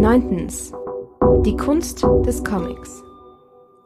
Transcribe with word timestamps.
Neuntens. 0.00 0.72
Die 1.44 1.56
Kunst 1.56 2.02
des 2.26 2.42
Comics. 2.42 3.02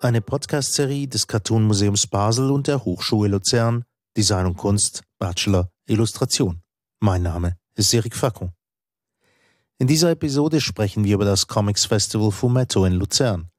Eine 0.00 0.23
Podcast-Serie 0.23 1.07
des 1.07 1.27
Cartoon 1.27 1.65
Museums 1.65 2.07
Basel 2.07 2.50
und 2.50 2.67
der 2.67 2.84
Hochschule 2.84 3.28
Luzern. 3.28 3.84
Design 4.17 4.47
und 4.47 4.57
Kunst, 4.57 5.02
Bachelor, 5.18 5.71
Illustration. 5.86 6.63
Mein 7.00 7.23
Name 7.23 7.58
ist 7.75 7.92
Erik 7.92 8.16
Facon. 8.16 8.52
In 9.79 9.86
dieser 9.86 10.11
Episode 10.11 10.61
sprechen 10.62 11.05
wir 11.05 11.14
über 11.14 11.27
das 11.27 11.46
Comics 11.46 11.84
Festival 11.84 12.30
Fumetto 12.30 12.86
in 12.86 12.95
Luzern, 12.95 13.50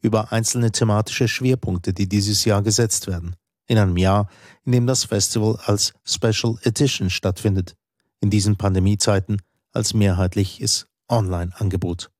über 0.00 0.32
einzelne 0.32 0.70
thematische 0.70 1.26
Schwerpunkte, 1.26 1.92
die 1.92 2.08
dieses 2.08 2.44
Jahr 2.44 2.62
gesetzt 2.62 3.08
werden, 3.08 3.34
in 3.66 3.78
einem 3.78 3.96
Jahr, 3.96 4.30
in 4.64 4.72
dem 4.72 4.86
das 4.86 5.04
Festival 5.04 5.58
als 5.64 5.92
Special 6.04 6.56
Edition 6.62 7.10
stattfindet, 7.10 7.76
in 8.20 8.30
diesen 8.30 8.56
Pandemiezeiten 8.56 9.42
als 9.72 9.92
mehrheitliches 9.92 10.86
Online-Angebot. 11.08 12.10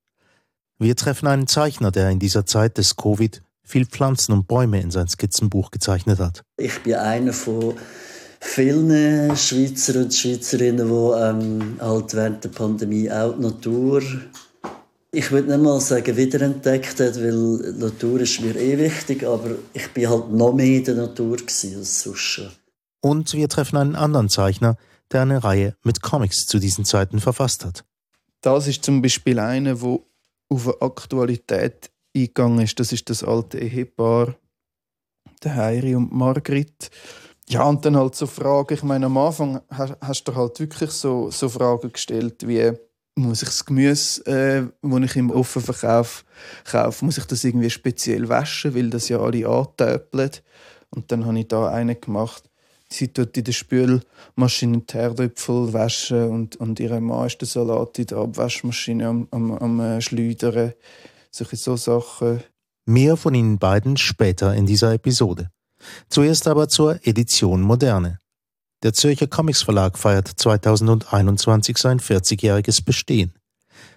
Wir 0.78 0.94
treffen 0.94 1.26
einen 1.26 1.46
Zeichner, 1.46 1.90
der 1.90 2.10
in 2.10 2.18
dieser 2.18 2.44
Zeit 2.44 2.76
des 2.76 2.96
Covid 2.96 3.42
viel 3.64 3.86
Pflanzen 3.86 4.32
und 4.32 4.46
Bäume 4.46 4.80
in 4.80 4.90
sein 4.90 5.08
Skizzenbuch 5.08 5.70
gezeichnet 5.70 6.18
hat. 6.18 6.42
Ich 6.58 6.82
bin 6.82 6.94
einer 6.94 7.32
von 7.32 7.74
vielen 8.40 9.36
Schweizer 9.36 10.00
und 10.00 10.14
Schweizerinnen, 10.14 10.86
die 10.86 11.18
ähm, 11.18 11.76
halt 11.80 12.14
während 12.14 12.44
der 12.44 12.50
Pandemie 12.50 13.10
auch 13.10 13.34
die 13.34 13.42
Natur, 13.42 14.02
ich 15.10 15.30
würde 15.32 15.48
nicht 15.48 15.62
mal 15.62 15.80
sagen, 15.80 16.16
wiederentdeckt 16.16 17.00
hat, 17.00 17.16
weil 17.16 17.72
die 17.72 17.80
Natur 17.80 18.20
ist 18.20 18.40
mir 18.40 18.54
eh 18.54 18.78
wichtig, 18.78 19.24
aber 19.24 19.52
ich 19.72 19.90
bin 19.92 20.10
halt 20.10 20.30
noch 20.30 20.52
mehr 20.52 20.78
in 20.78 20.84
der 20.84 20.94
Natur 20.94 21.38
als 21.38 22.02
sonst. 22.02 22.42
Und 23.00 23.32
wir 23.32 23.48
treffen 23.48 23.78
einen 23.78 23.96
anderen 23.96 24.28
Zeichner, 24.28 24.76
der 25.12 25.22
eine 25.22 25.42
Reihe 25.42 25.74
mit 25.82 26.02
Comics 26.02 26.44
zu 26.46 26.58
diesen 26.58 26.84
Zeiten 26.84 27.20
verfasst 27.20 27.64
hat. 27.64 27.85
Das 28.46 28.68
ist 28.68 28.84
zum 28.84 29.02
Beispiel 29.02 29.40
einer, 29.40 29.80
wo 29.80 30.06
auf 30.48 30.68
eine 30.68 30.80
Aktualität 30.80 31.90
eingegangen 32.14 32.60
ist. 32.60 32.78
Das 32.78 32.92
ist 32.92 33.10
das 33.10 33.24
alte 33.24 33.58
Ehepaar, 33.58 34.36
der 35.42 35.56
Heiri 35.56 35.96
und 35.96 36.12
Margrit. 36.12 36.92
Ja, 37.48 37.64
und 37.64 37.84
dann 37.84 37.96
halt 37.96 38.14
so 38.14 38.28
Fragen. 38.28 38.74
Ich 38.74 38.84
meine, 38.84 39.06
am 39.06 39.18
Anfang 39.18 39.62
hast, 39.68 40.28
du 40.28 40.36
halt 40.36 40.60
wirklich 40.60 40.92
so, 40.92 41.28
so 41.32 41.48
Fragen 41.48 41.90
gestellt, 41.90 42.46
wie 42.46 42.70
muss 43.16 43.42
ich 43.42 43.48
das 43.48 43.64
Gemüse, 43.64 44.24
äh, 44.26 44.68
das 44.80 45.10
ich 45.10 45.16
im 45.16 45.32
Offen 45.32 45.62
verkaufe, 45.62 46.22
kaufe, 46.70 47.04
muss 47.04 47.18
ich 47.18 47.24
das 47.24 47.42
irgendwie 47.42 47.70
speziell 47.70 48.28
waschen, 48.28 48.76
weil 48.76 48.90
das 48.90 49.08
ja 49.08 49.18
alle 49.18 49.48
antöpeln. 49.48 50.30
Und 50.90 51.10
dann 51.10 51.26
habe 51.26 51.40
ich 51.40 51.48
da 51.48 51.68
einen 51.68 52.00
gemacht. 52.00 52.45
Sie 52.92 53.08
tut 53.08 53.36
in 53.36 53.44
der 53.44 53.52
Spülmaschine 53.52 54.82
die 54.82 54.94
Herdöpfel 54.94 55.72
waschen 55.72 56.28
und, 56.30 56.56
und 56.56 56.78
ihre 56.78 57.00
Mann 57.00 57.26
ist 57.26 57.40
den 57.40 57.46
Salat 57.46 57.98
in 57.98 58.06
der 58.06 58.18
Abwaschmaschine 58.18 59.06
am, 59.06 59.28
am, 59.30 59.52
am 59.52 59.80
äh, 59.80 60.00
Schleudern. 60.00 60.72
Solche 61.30 61.56
so 61.56 61.76
Sachen. 61.76 62.42
Mehr 62.86 63.16
von 63.16 63.34
Ihnen 63.34 63.58
beiden 63.58 63.96
später 63.96 64.54
in 64.54 64.66
dieser 64.66 64.92
Episode. 64.92 65.50
Zuerst 66.08 66.46
aber 66.46 66.68
zur 66.68 67.04
Edition 67.04 67.60
Moderne. 67.60 68.20
Der 68.82 68.92
Zürcher 68.92 69.26
Comics 69.26 69.62
Verlag 69.62 69.98
feiert 69.98 70.28
2021 70.28 71.76
sein 71.76 71.98
40-jähriges 71.98 72.84
Bestehen. 72.84 73.32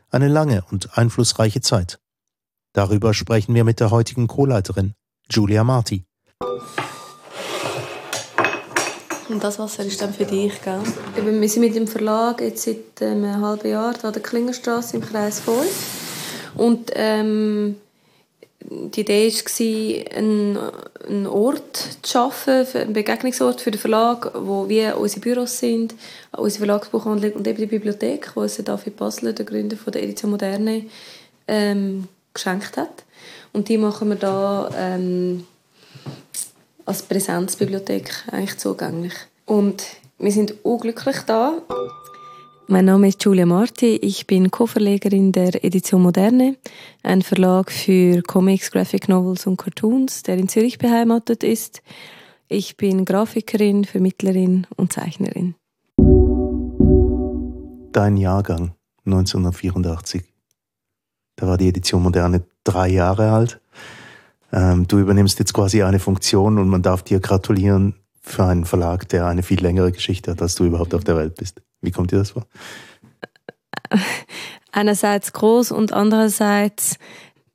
Eine 0.10 0.28
lange 0.28 0.64
und 0.72 0.98
einflussreiche 0.98 1.62
Zeit. 1.62 2.00
Darüber 2.73 3.14
sprechen 3.14 3.54
wir 3.54 3.64
mit 3.64 3.80
der 3.80 3.92
heutigen 3.92 4.28
Co-Leiterin, 4.28 4.94
Julia 5.30 5.64
Marti. 5.64 6.06
Und 9.30 9.44
das 9.44 9.59
Wasser 9.59 9.85
ist 9.85 10.02
dann 10.02 10.11
für 10.11 10.25
dich, 10.25 10.53
gell? 10.63 10.81
Wir 11.16 11.49
sind 11.49 11.61
mit 11.61 11.75
dem 11.75 11.88
Verlag 11.88 12.41
jetzt 12.41 12.63
seit 12.63 13.02
ähm, 13.02 13.23
einem 13.23 13.45
halben 13.45 13.69
Jahr 13.69 13.94
an 14.03 14.13
der 14.13 14.23
Klingerstraße 14.23 14.97
im 14.97 15.03
Kreis 15.03 15.39
5. 15.41 16.55
Und 16.55 16.91
ähm, 16.95 17.75
die 18.59 19.02
Idee 19.02 19.31
war, 19.31 20.17
einen, 20.17 21.27
Ort 21.27 21.77
zu 22.02 22.11
schaffen, 22.11 22.66
einen 22.73 22.94
Begegnungsort 22.94 23.61
für 23.61 23.70
den 23.70 23.80
Verlag, 23.80 24.31
wo 24.33 24.67
wir 24.67 24.98
unsere 24.98 25.21
Büros 25.21 25.59
sind, 25.59 25.93
unsere 26.31 26.65
Verlagsbuchhandlung 26.65 27.33
und 27.33 27.48
eben 27.48 27.58
die 27.58 27.65
Bibliothek, 27.67 28.31
die 28.33 28.39
uns 28.39 28.58
David 28.58 28.98
Basler, 28.98 29.33
der 29.33 29.45
Gründer 29.45 29.75
der 29.75 30.04
Edition 30.04 30.31
Moderne, 30.31 30.86
ähm, 31.48 32.08
geschenkt 32.33 32.77
hat. 32.77 33.04
Und 33.54 33.70
die 33.70 33.77
machen 33.77 34.09
wir 34.09 34.15
da 34.15 34.71
ähm, 34.75 35.45
als 36.89 37.04
Präsenzbibliothek 37.04 38.26
eigentlich 38.32 38.58
zugänglich. 38.58 39.14
Und 39.45 39.83
wir 40.17 40.32
sind 40.32 40.66
unglücklich 40.66 41.17
da. 41.27 41.61
Mein 42.67 42.86
Name 42.86 43.08
ist 43.10 43.23
Julia 43.23 43.45
Marti, 43.45 43.95
ich 43.98 44.26
bin 44.26 44.50
Co-Verlegerin 44.50 45.32
der 45.32 45.64
Edition 45.64 46.02
Moderne, 46.02 46.55
ein 47.04 47.22
Verlag 47.22 47.72
für 47.72 48.22
Comics, 48.23 48.72
Graphic 48.72 49.08
Novels 49.08 49.45
und 49.45 49.58
Cartoons, 49.58 50.23
der 50.23 50.38
in 50.38 50.49
Zürich 50.49 50.80
beheimatet 50.80 51.44
ist. 51.44 51.82
Ich 52.48 52.76
bin 52.76 53.05
Grafikerin, 53.05 53.86
Vermittlerin 53.86 54.66
und 54.76 54.92
Zeichnerin. 54.92 55.55
Dein 57.92 58.17
Jahrgang 58.17 58.73
1984. 59.05 60.23
Da 61.36 61.48
war 61.48 61.58
die 61.58 61.70
Edition 61.70 62.02
Moderne 62.02 62.44
drei 62.64 62.89
Jahre 62.89 63.32
alt. 63.32 63.61
Ähm, 64.52 64.87
du 64.87 64.99
übernimmst 64.99 65.39
jetzt 65.39 65.54
quasi 65.54 65.83
eine 65.83 65.99
Funktion 65.99 66.58
und 66.58 66.70
man 66.70 66.82
darf 66.82 67.04
dir 67.04 67.20
gratulieren 67.20 67.95
für 68.21 68.45
einen 68.45 68.65
Verlag, 68.65 69.08
der 69.10 69.27
eine 69.27 69.43
viel 69.43 69.61
längere 69.61 69.92
Geschichte 69.92 70.32
hat, 70.32 70.42
als 70.42 70.55
du 70.55 70.65
überhaupt 70.65 70.93
auf 70.93 71.04
der 71.04 71.15
Welt 71.15 71.36
bist. 71.36 71.61
Wie 71.82 71.92
kommt 71.92 72.11
dir 72.11 72.17
das 72.17 72.32
vor? 72.32 72.45
Einerseits 74.71 75.33
groß 75.33 75.71
und 75.71 75.93
andererseits 75.93 76.98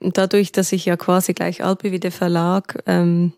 dadurch, 0.00 0.52
dass 0.52 0.72
ich 0.72 0.84
ja 0.84 0.96
quasi 0.96 1.32
gleich 1.32 1.64
alt 1.64 1.80
bin 1.80 1.92
wie 1.92 2.00
der 2.00 2.12
Verlag, 2.12 2.82
ähm, 2.86 3.32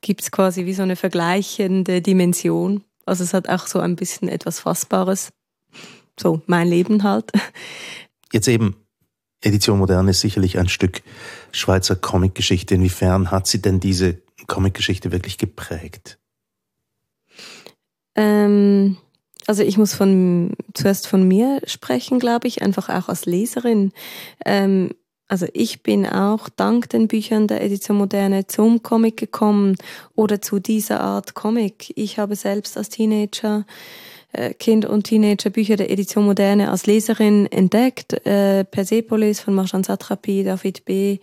gibt 0.00 0.22
es 0.22 0.30
quasi 0.30 0.66
wie 0.66 0.74
so 0.74 0.82
eine 0.82 0.96
vergleichende 0.96 2.02
Dimension. 2.02 2.82
Also 3.06 3.24
es 3.24 3.34
hat 3.34 3.48
auch 3.48 3.66
so 3.66 3.78
ein 3.78 3.96
bisschen 3.96 4.28
etwas 4.28 4.60
Fassbares. 4.60 5.32
So 6.18 6.42
mein 6.46 6.68
Leben 6.68 7.02
halt. 7.02 7.30
Jetzt 8.32 8.48
eben 8.48 8.76
Edition 9.40 9.78
Moderne 9.78 10.10
ist 10.10 10.20
sicherlich 10.20 10.58
ein 10.58 10.68
Stück 10.68 11.02
Schweizer 11.52 11.96
Comicgeschichte. 11.96 12.74
Inwiefern 12.74 13.30
hat 13.30 13.46
sie 13.46 13.62
denn 13.62 13.80
diese 13.80 14.22
Comicgeschichte 14.46 15.12
wirklich 15.12 15.38
geprägt? 15.38 16.18
Ähm, 18.14 18.96
also 19.46 19.62
ich 19.62 19.78
muss 19.78 19.94
von, 19.94 20.54
zuerst 20.74 21.06
von 21.06 21.26
mir 21.26 21.60
sprechen, 21.66 22.18
glaube 22.18 22.48
ich, 22.48 22.62
einfach 22.62 22.88
auch 22.88 23.08
als 23.08 23.26
Leserin. 23.26 23.92
Ähm, 24.44 24.90
also 25.28 25.46
ich 25.54 25.82
bin 25.82 26.06
auch 26.06 26.50
dank 26.50 26.90
den 26.90 27.08
Büchern 27.08 27.48
der 27.48 27.62
Edition 27.62 27.96
Moderne 27.96 28.46
zum 28.46 28.82
Comic 28.82 29.16
gekommen 29.16 29.76
oder 30.14 30.42
zu 30.42 30.58
dieser 30.58 31.00
Art 31.00 31.34
Comic. 31.34 31.92
Ich 31.96 32.18
habe 32.18 32.36
selbst 32.36 32.76
als 32.76 32.90
Teenager 32.90 33.64
Kind- 34.58 34.86
und 34.86 35.04
Teenager-Bücher 35.04 35.76
der 35.76 35.90
Edition 35.90 36.24
Moderne 36.24 36.70
als 36.70 36.86
Leserin 36.86 37.46
entdeckt. 37.46 38.14
Äh, 38.26 38.64
Persepolis 38.64 39.40
von 39.40 39.54
Marjan 39.54 39.84
Satrapi, 39.84 40.42
David 40.44 40.84
B., 40.84 41.18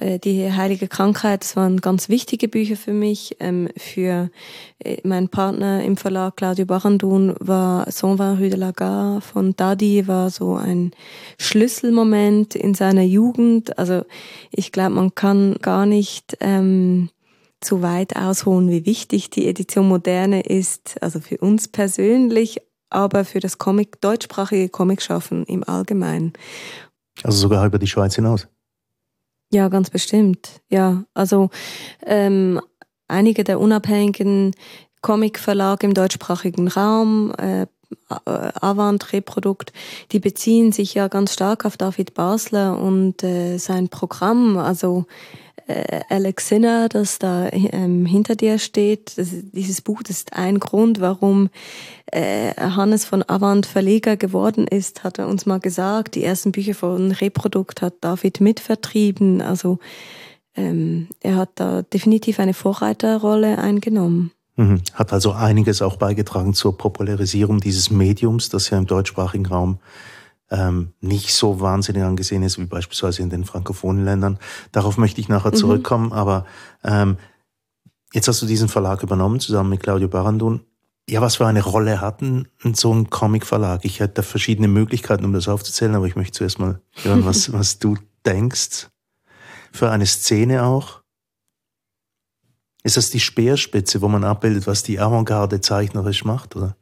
äh, 0.00 0.18
Die 0.18 0.52
heilige 0.52 0.88
Krankheit, 0.88 1.42
das 1.42 1.56
waren 1.56 1.80
ganz 1.80 2.08
wichtige 2.08 2.48
Bücher 2.48 2.76
für 2.76 2.92
mich. 2.92 3.36
Ähm, 3.40 3.68
für 3.76 4.30
äh, 4.78 4.98
meinen 5.04 5.28
Partner 5.28 5.82
im 5.82 5.96
Verlag, 5.96 6.36
Claudio 6.36 6.66
Barandun, 6.66 7.34
war 7.40 7.90
Saint 7.90 8.18
Vin 8.18 8.36
Rue 8.38 8.50
de 8.50 8.58
la 8.58 8.72
Gare 8.72 9.20
von 9.20 9.56
Dadi 9.56 10.06
war 10.06 10.30
so 10.30 10.54
ein 10.54 10.90
Schlüsselmoment 11.38 12.54
in 12.54 12.74
seiner 12.74 13.02
Jugend. 13.02 13.78
Also 13.78 14.02
ich 14.50 14.72
glaube, 14.72 14.90
man 14.90 15.14
kann 15.14 15.56
gar 15.62 15.86
nicht... 15.86 16.36
Ähm, 16.40 17.08
zu 17.60 17.82
weit 17.82 18.16
ausholen, 18.16 18.70
wie 18.70 18.86
wichtig 18.86 19.30
die 19.30 19.46
Edition 19.48 19.88
Moderne 19.88 20.42
ist, 20.42 21.02
also 21.02 21.20
für 21.20 21.38
uns 21.38 21.68
persönlich, 21.68 22.60
aber 22.90 23.24
für 23.24 23.40
das 23.40 23.58
Comic, 23.58 24.00
deutschsprachige 24.00 24.68
Comicschaffen 24.68 25.44
im 25.44 25.64
Allgemeinen. 25.64 26.32
Also 27.22 27.38
sogar 27.38 27.66
über 27.66 27.78
die 27.78 27.86
Schweiz 27.86 28.14
hinaus? 28.14 28.48
Ja, 29.52 29.68
ganz 29.68 29.90
bestimmt. 29.90 30.60
Ja, 30.68 31.04
also 31.14 31.50
ähm, 32.04 32.60
einige 33.08 33.44
der 33.44 33.60
unabhängigen 33.60 34.52
Comicverlage 35.02 35.86
im 35.86 35.94
deutschsprachigen 35.94 36.68
Raum, 36.68 37.32
äh, 37.38 37.66
Avant 38.08 39.12
Reprodukt, 39.12 39.72
die 40.10 40.18
beziehen 40.18 40.72
sich 40.72 40.94
ja 40.94 41.06
ganz 41.06 41.32
stark 41.32 41.64
auf 41.64 41.76
David 41.76 42.14
Basler 42.14 42.76
und 42.78 43.22
äh, 43.22 43.58
sein 43.58 43.88
Programm. 43.88 44.58
Also 44.58 45.06
Alex 46.08 46.48
Sinner, 46.48 46.88
das 46.88 47.18
da 47.18 47.48
ähm, 47.52 48.06
hinter 48.06 48.36
dir 48.36 48.58
steht. 48.58 49.18
Das, 49.18 49.28
dieses 49.32 49.80
Buch 49.80 50.02
das 50.02 50.18
ist 50.18 50.32
ein 50.32 50.60
Grund, 50.60 51.00
warum 51.00 51.50
äh, 52.06 52.54
Hannes 52.54 53.04
von 53.04 53.22
Avant 53.28 53.66
Verleger 53.66 54.16
geworden 54.16 54.66
ist, 54.68 55.02
hat 55.02 55.18
er 55.18 55.26
uns 55.26 55.44
mal 55.44 55.58
gesagt. 55.58 56.14
Die 56.14 56.24
ersten 56.24 56.52
Bücher 56.52 56.74
von 56.74 57.10
Reprodukt 57.10 57.82
hat 57.82 57.94
David 58.00 58.40
mitvertrieben. 58.40 59.42
Also 59.42 59.78
ähm, 60.54 61.08
er 61.20 61.36
hat 61.36 61.50
da 61.56 61.82
definitiv 61.82 62.38
eine 62.38 62.54
Vorreiterrolle 62.54 63.58
eingenommen. 63.58 64.30
Mhm. 64.56 64.80
Hat 64.94 65.12
also 65.12 65.32
einiges 65.32 65.82
auch 65.82 65.96
beigetragen 65.96 66.54
zur 66.54 66.78
Popularisierung 66.78 67.60
dieses 67.60 67.90
Mediums, 67.90 68.48
das 68.48 68.70
ja 68.70 68.78
im 68.78 68.86
deutschsprachigen 68.86 69.46
Raum 69.46 69.78
ähm, 70.50 70.92
nicht 71.00 71.34
so 71.34 71.60
wahnsinnig 71.60 72.02
angesehen 72.02 72.42
ist 72.42 72.58
wie 72.58 72.66
beispielsweise 72.66 73.22
in 73.22 73.30
den 73.30 73.44
frankophonen 73.44 74.04
Ländern. 74.04 74.38
Darauf 74.72 74.96
möchte 74.96 75.20
ich 75.20 75.28
nachher 75.28 75.52
mhm. 75.52 75.56
zurückkommen, 75.56 76.12
aber 76.12 76.46
ähm, 76.84 77.16
jetzt 78.12 78.28
hast 78.28 78.42
du 78.42 78.46
diesen 78.46 78.68
Verlag 78.68 79.02
übernommen, 79.02 79.40
zusammen 79.40 79.70
mit 79.70 79.82
Claudio 79.82 80.08
Barandun. 80.08 80.60
Ja, 81.08 81.20
was 81.20 81.36
für 81.36 81.46
eine 81.46 81.62
Rolle 81.62 82.00
hatten 82.00 82.48
so 82.72 82.92
ein 82.92 83.10
Comic-Verlag? 83.10 83.84
Ich 83.84 84.00
hätte 84.00 84.22
verschiedene 84.24 84.66
Möglichkeiten, 84.66 85.24
um 85.24 85.32
das 85.32 85.46
aufzuzählen, 85.46 85.94
aber 85.94 86.06
ich 86.06 86.16
möchte 86.16 86.38
zuerst 86.38 86.58
mal 86.58 86.80
hören, 87.02 87.24
was, 87.24 87.52
was 87.52 87.78
du 87.78 87.96
denkst. 88.24 88.88
Für 89.72 89.90
eine 89.90 90.06
Szene 90.06 90.64
auch. 90.64 91.02
Ist 92.82 92.96
das 92.96 93.10
die 93.10 93.20
Speerspitze, 93.20 94.00
wo 94.00 94.08
man 94.08 94.24
abbildet, 94.24 94.66
was 94.66 94.82
die 94.82 94.98
Avantgarde 94.98 95.60
zeichnerisch 95.60 96.24
macht, 96.24 96.56
oder? 96.56 96.76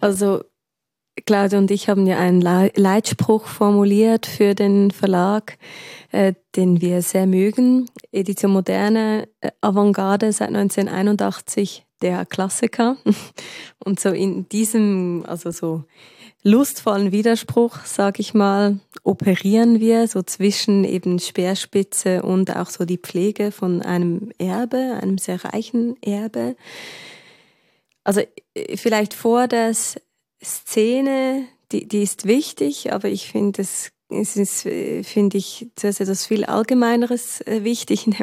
Also 0.00 0.44
Claudia 1.26 1.58
und 1.58 1.70
ich 1.70 1.88
haben 1.88 2.06
ja 2.06 2.18
einen 2.18 2.40
Leitspruch 2.40 3.46
formuliert 3.46 4.26
für 4.26 4.54
den 4.54 4.90
Verlag, 4.90 5.58
äh, 6.10 6.34
den 6.56 6.80
wir 6.80 7.02
sehr 7.02 7.26
mögen. 7.26 7.88
Edition 8.12 8.50
Moderne, 8.50 9.28
äh, 9.40 9.50
Avantgarde 9.60 10.32
seit 10.32 10.48
1981, 10.48 11.86
der 12.02 12.26
Klassiker. 12.26 12.96
Und 13.84 14.00
so 14.00 14.10
in 14.10 14.48
diesem, 14.48 15.24
also 15.26 15.50
so 15.50 15.84
lustvollen 16.42 17.10
Widerspruch, 17.10 17.78
sage 17.84 18.20
ich 18.20 18.34
mal, 18.34 18.80
operieren 19.02 19.80
wir 19.80 20.08
so 20.08 20.22
zwischen 20.22 20.84
eben 20.84 21.18
Speerspitze 21.18 22.22
und 22.22 22.54
auch 22.54 22.68
so 22.68 22.84
die 22.84 22.98
Pflege 22.98 23.50
von 23.50 23.80
einem 23.80 24.30
Erbe, 24.38 24.98
einem 25.00 25.16
sehr 25.16 25.42
reichen 25.42 25.96
Erbe. 26.02 26.54
Also 28.04 28.20
äh, 28.54 28.76
vielleicht 28.76 29.14
vor 29.14 29.48
das 29.48 29.96
Szene, 30.44 31.46
die, 31.72 31.88
die 31.88 32.02
ist 32.02 32.26
wichtig, 32.26 32.92
aber 32.92 33.08
ich 33.08 33.28
finde 33.28 33.62
es 33.62 33.90
es 34.10 34.36
ist, 34.36 34.62
finde 35.08 35.38
ich, 35.38 35.70
zuerst 35.76 36.00
etwas 36.00 36.26
viel 36.26 36.44
Allgemeineres 36.44 37.40
äh, 37.42 37.64
wichtig. 37.64 38.08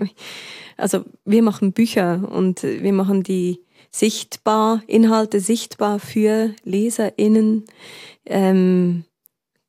Also 0.77 1.03
wir 1.25 1.44
machen 1.44 1.73
Bücher 1.73 2.27
und 2.31 2.63
wir 2.63 2.94
machen 2.94 3.21
die 3.21 3.59
sichtbar, 3.91 4.81
Inhalte 4.88 5.39
sichtbar 5.39 6.00
für 6.00 6.56
LeserInnen. 6.63 7.65
Ähm, 8.25 9.03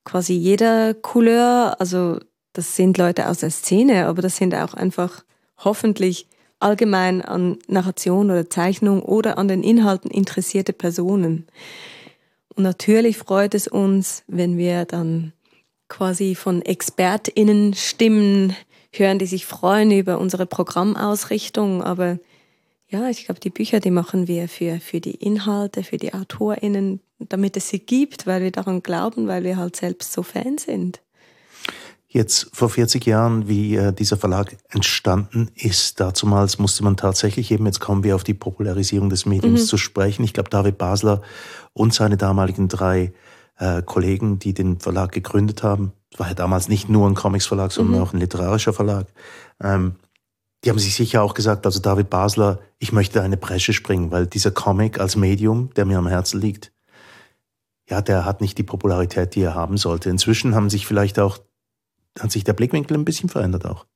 quasi 0.05 0.33
jeder 0.33 0.95
Couleur, 0.95 1.77
also 1.79 2.19
das 2.55 2.77
sind 2.77 2.97
Leute 2.97 3.29
aus 3.29 3.39
der 3.39 3.51
Szene, 3.51 4.07
aber 4.07 4.23
das 4.23 4.39
sind 4.39 4.55
auch 4.55 4.73
einfach 4.73 5.23
hoffentlich 5.59 6.29
allgemein 6.61 7.21
an 7.21 7.59
Narration 7.67 8.31
oder 8.31 8.49
Zeichnung 8.49 9.03
oder 9.03 9.37
an 9.37 9.49
den 9.49 9.63
Inhalten 9.63 10.11
interessierte 10.11 10.73
Personen. 10.73 11.47
Und 12.55 12.65
natürlich 12.65 13.19
freut 13.19 13.55
es 13.55 13.67
uns, 13.69 14.25
wenn 14.27 14.59
wir 14.59 14.85
dann 14.85 15.33
quasi 15.89 16.35
von 16.35 16.63
ExpertInnen 16.63 17.75
Stimmen 17.75 18.57
hören, 18.93 19.19
die 19.19 19.27
sich 19.27 19.47
freuen 19.47 19.91
über 19.91 20.19
unsere 20.19 20.47
Programmausrichtung. 20.47 21.83
Aber 21.83 22.19
ja, 22.89 23.09
ich 23.09 23.25
glaube, 23.25 23.41
die 23.41 23.51
Bücher, 23.51 23.81
die 23.81 23.91
machen 23.91 24.29
wir 24.29 24.49
für, 24.49 24.81
für 24.81 25.01
die 25.01 25.15
Inhalte, 25.15 25.83
für 25.83 25.97
die 25.97 26.15
AutorInnen, 26.15 27.01
damit 27.19 27.57
es 27.57 27.69
sie 27.69 27.79
gibt, 27.79 28.27
weil 28.27 28.43
wir 28.43 28.51
daran 28.51 28.83
glauben, 28.83 29.29
weil 29.29 29.45
wir 29.45 29.57
halt 29.57 29.77
selbst 29.77 30.13
so 30.13 30.23
Fan 30.23 30.59
sind. 30.59 31.01
Jetzt 32.15 32.51
vor 32.53 32.69
40 32.69 33.07
Jahren, 33.07 33.49
wie 33.49 33.75
äh, 33.75 33.91
dieser 33.91 34.19
Verlag 34.19 34.55
entstanden 34.69 35.51
ist, 35.55 35.99
dazumals 35.99 36.59
musste 36.59 36.85
man 36.85 36.99
tatsächlich 36.99 37.51
eben, 37.51 37.65
jetzt 37.65 37.81
kommen 37.81 38.05
wir 38.05 38.15
auf 38.15 38.23
die 38.23 38.35
Popularisierung 38.35 39.09
des 39.09 39.25
Mediums 39.25 39.63
mhm. 39.63 39.67
zu 39.67 39.79
sprechen. 39.79 40.23
Ich 40.23 40.35
glaube, 40.35 40.51
David 40.51 40.77
Basler 40.77 41.23
und 41.73 41.95
seine 41.95 42.19
damaligen 42.19 42.69
drei 42.69 43.15
äh, 43.59 43.81
Kollegen, 43.81 44.39
die 44.39 44.53
den 44.53 44.79
Verlag 44.79 45.13
gegründet 45.13 45.63
haben, 45.63 45.93
war 46.19 46.29
ja 46.29 46.35
damals 46.35 46.69
nicht 46.69 46.91
nur 46.91 47.09
ein 47.09 47.15
Comics-Verlag, 47.15 47.73
sondern 47.73 47.97
mhm. 47.97 48.03
auch 48.03 48.13
ein 48.13 48.21
literarischer 48.21 48.75
Verlag, 48.75 49.07
ähm, 49.63 49.95
die 50.65 50.71
haben 50.71 50.79
sich 50.79 50.95
sicher 50.95 51.23
auch 51.23 51.33
gesagt, 51.33 51.65
also 51.65 51.81
David 51.81 52.11
Basler, 52.11 52.61
ich 52.79 52.93
möchte 52.93 53.23
eine 53.23 53.39
Bresche 53.39 53.73
springen, 53.73 54.11
weil 54.11 54.27
dieser 54.27 54.51
Comic 54.51 55.01
als 55.01 55.17
Medium, 55.17 55.71
der 55.75 55.87
mir 55.87 55.97
am 55.97 56.07
Herzen 56.07 56.41
liegt, 56.41 56.73
ja, 57.89 58.03
der 58.03 58.27
hat 58.27 58.43
nicht 58.43 58.59
die 58.59 58.63
Popularität, 58.63 59.35
die 59.35 59.41
er 59.41 59.55
haben 59.55 59.79
sollte. 59.79 60.11
Inzwischen 60.11 60.55
haben 60.55 60.71
sich 60.71 60.87
vielleicht 60.87 61.19
auch 61.19 61.39
hat 62.19 62.33
sich 62.33 62.45
der 62.45 62.53
Blickwinkel 62.53 62.97
ein 62.97 63.05
bisschen 63.05 63.29
verändert 63.29 63.65
auch. 63.67 63.87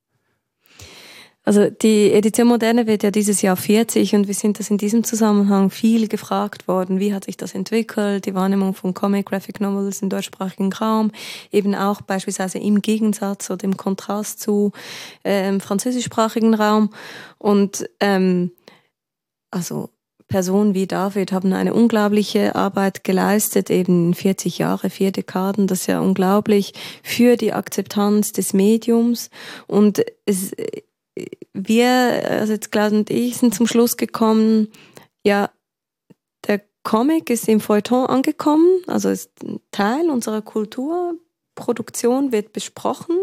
Also 1.47 1.69
die 1.69 2.11
Edition 2.11 2.49
Moderne 2.49 2.87
wird 2.87 3.03
ja 3.03 3.11
dieses 3.11 3.41
Jahr 3.41 3.55
40 3.55 4.15
und 4.15 4.27
wir 4.27 4.33
sind 4.33 4.59
das 4.59 4.69
in 4.69 4.77
diesem 4.77 5.05
Zusammenhang 5.05 5.69
viel 5.69 6.09
gefragt 6.09 6.67
worden. 6.67 6.99
Wie 6.99 7.13
hat 7.13 7.23
sich 7.23 7.37
das 7.37 7.55
entwickelt? 7.55 8.25
Die 8.25 8.35
Wahrnehmung 8.35 8.73
von 8.73 8.93
Comic 8.93 9.27
Graphic 9.27 9.61
Novels 9.61 10.01
im 10.01 10.09
deutschsprachigen 10.09 10.73
Raum, 10.73 11.09
eben 11.49 11.73
auch 11.73 12.01
beispielsweise 12.01 12.57
im 12.57 12.81
Gegensatz 12.81 13.49
oder 13.49 13.63
im 13.63 13.77
Kontrast 13.77 14.41
zu 14.41 14.73
ähm, 15.23 15.61
französischsprachigen 15.61 16.53
Raum. 16.53 16.89
Und 17.37 17.89
ähm, 18.01 18.51
also 19.49 19.89
Personen 20.27 20.73
wie 20.73 20.87
David 20.87 21.31
haben 21.31 21.53
eine 21.53 21.73
unglaubliche 21.73 22.55
Arbeit 22.55 23.03
geleistet, 23.03 23.69
eben 23.69 24.13
40 24.13 24.57
Jahre, 24.57 24.89
vier 24.89 25.11
Dekaden, 25.11 25.67
das 25.67 25.81
ist 25.81 25.87
ja 25.87 26.01
unglaublich, 26.01 26.73
für 27.01 27.37
die 27.37 27.53
Akzeptanz 27.53 28.33
des 28.33 28.53
Mediums. 28.53 29.29
Und 29.67 30.03
es, 30.25 30.51
wir, 31.53 32.25
also 32.29 32.53
jetzt 32.53 32.71
Claude 32.71 32.97
und 32.97 33.09
ich, 33.09 33.37
sind 33.37 33.55
zum 33.55 33.67
Schluss 33.67 33.95
gekommen, 33.95 34.67
ja, 35.23 35.49
der 36.45 36.61
Comic 36.83 37.29
ist 37.29 37.47
im 37.47 37.61
Feuilleton 37.61 38.07
angekommen, 38.07 38.81
also 38.87 39.09
ist 39.09 39.31
ein 39.43 39.61
Teil 39.71 40.09
unserer 40.09 40.41
Kulturproduktion, 40.41 42.33
wird 42.33 42.51
besprochen, 42.53 43.15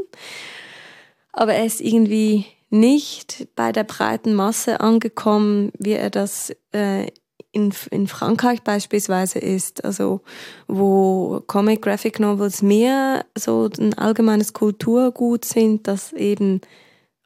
aber 1.32 1.54
er 1.54 1.66
ist 1.66 1.80
irgendwie 1.80 2.46
nicht 2.74 3.48
bei 3.54 3.72
der 3.72 3.84
breiten 3.84 4.34
Masse 4.34 4.80
angekommen, 4.80 5.72
wie 5.78 5.92
er 5.92 6.10
das 6.10 6.54
äh, 6.72 7.06
in, 7.52 7.72
in 7.90 8.08
Frankreich 8.08 8.62
beispielsweise 8.62 9.38
ist, 9.38 9.84
also 9.84 10.22
wo 10.66 11.40
Comic 11.46 11.82
Graphic 11.82 12.18
Novels 12.18 12.62
mehr 12.62 13.24
so 13.38 13.70
ein 13.78 13.94
allgemeines 13.94 14.52
Kulturgut 14.52 15.44
sind, 15.44 15.86
das 15.86 16.12
eben 16.12 16.60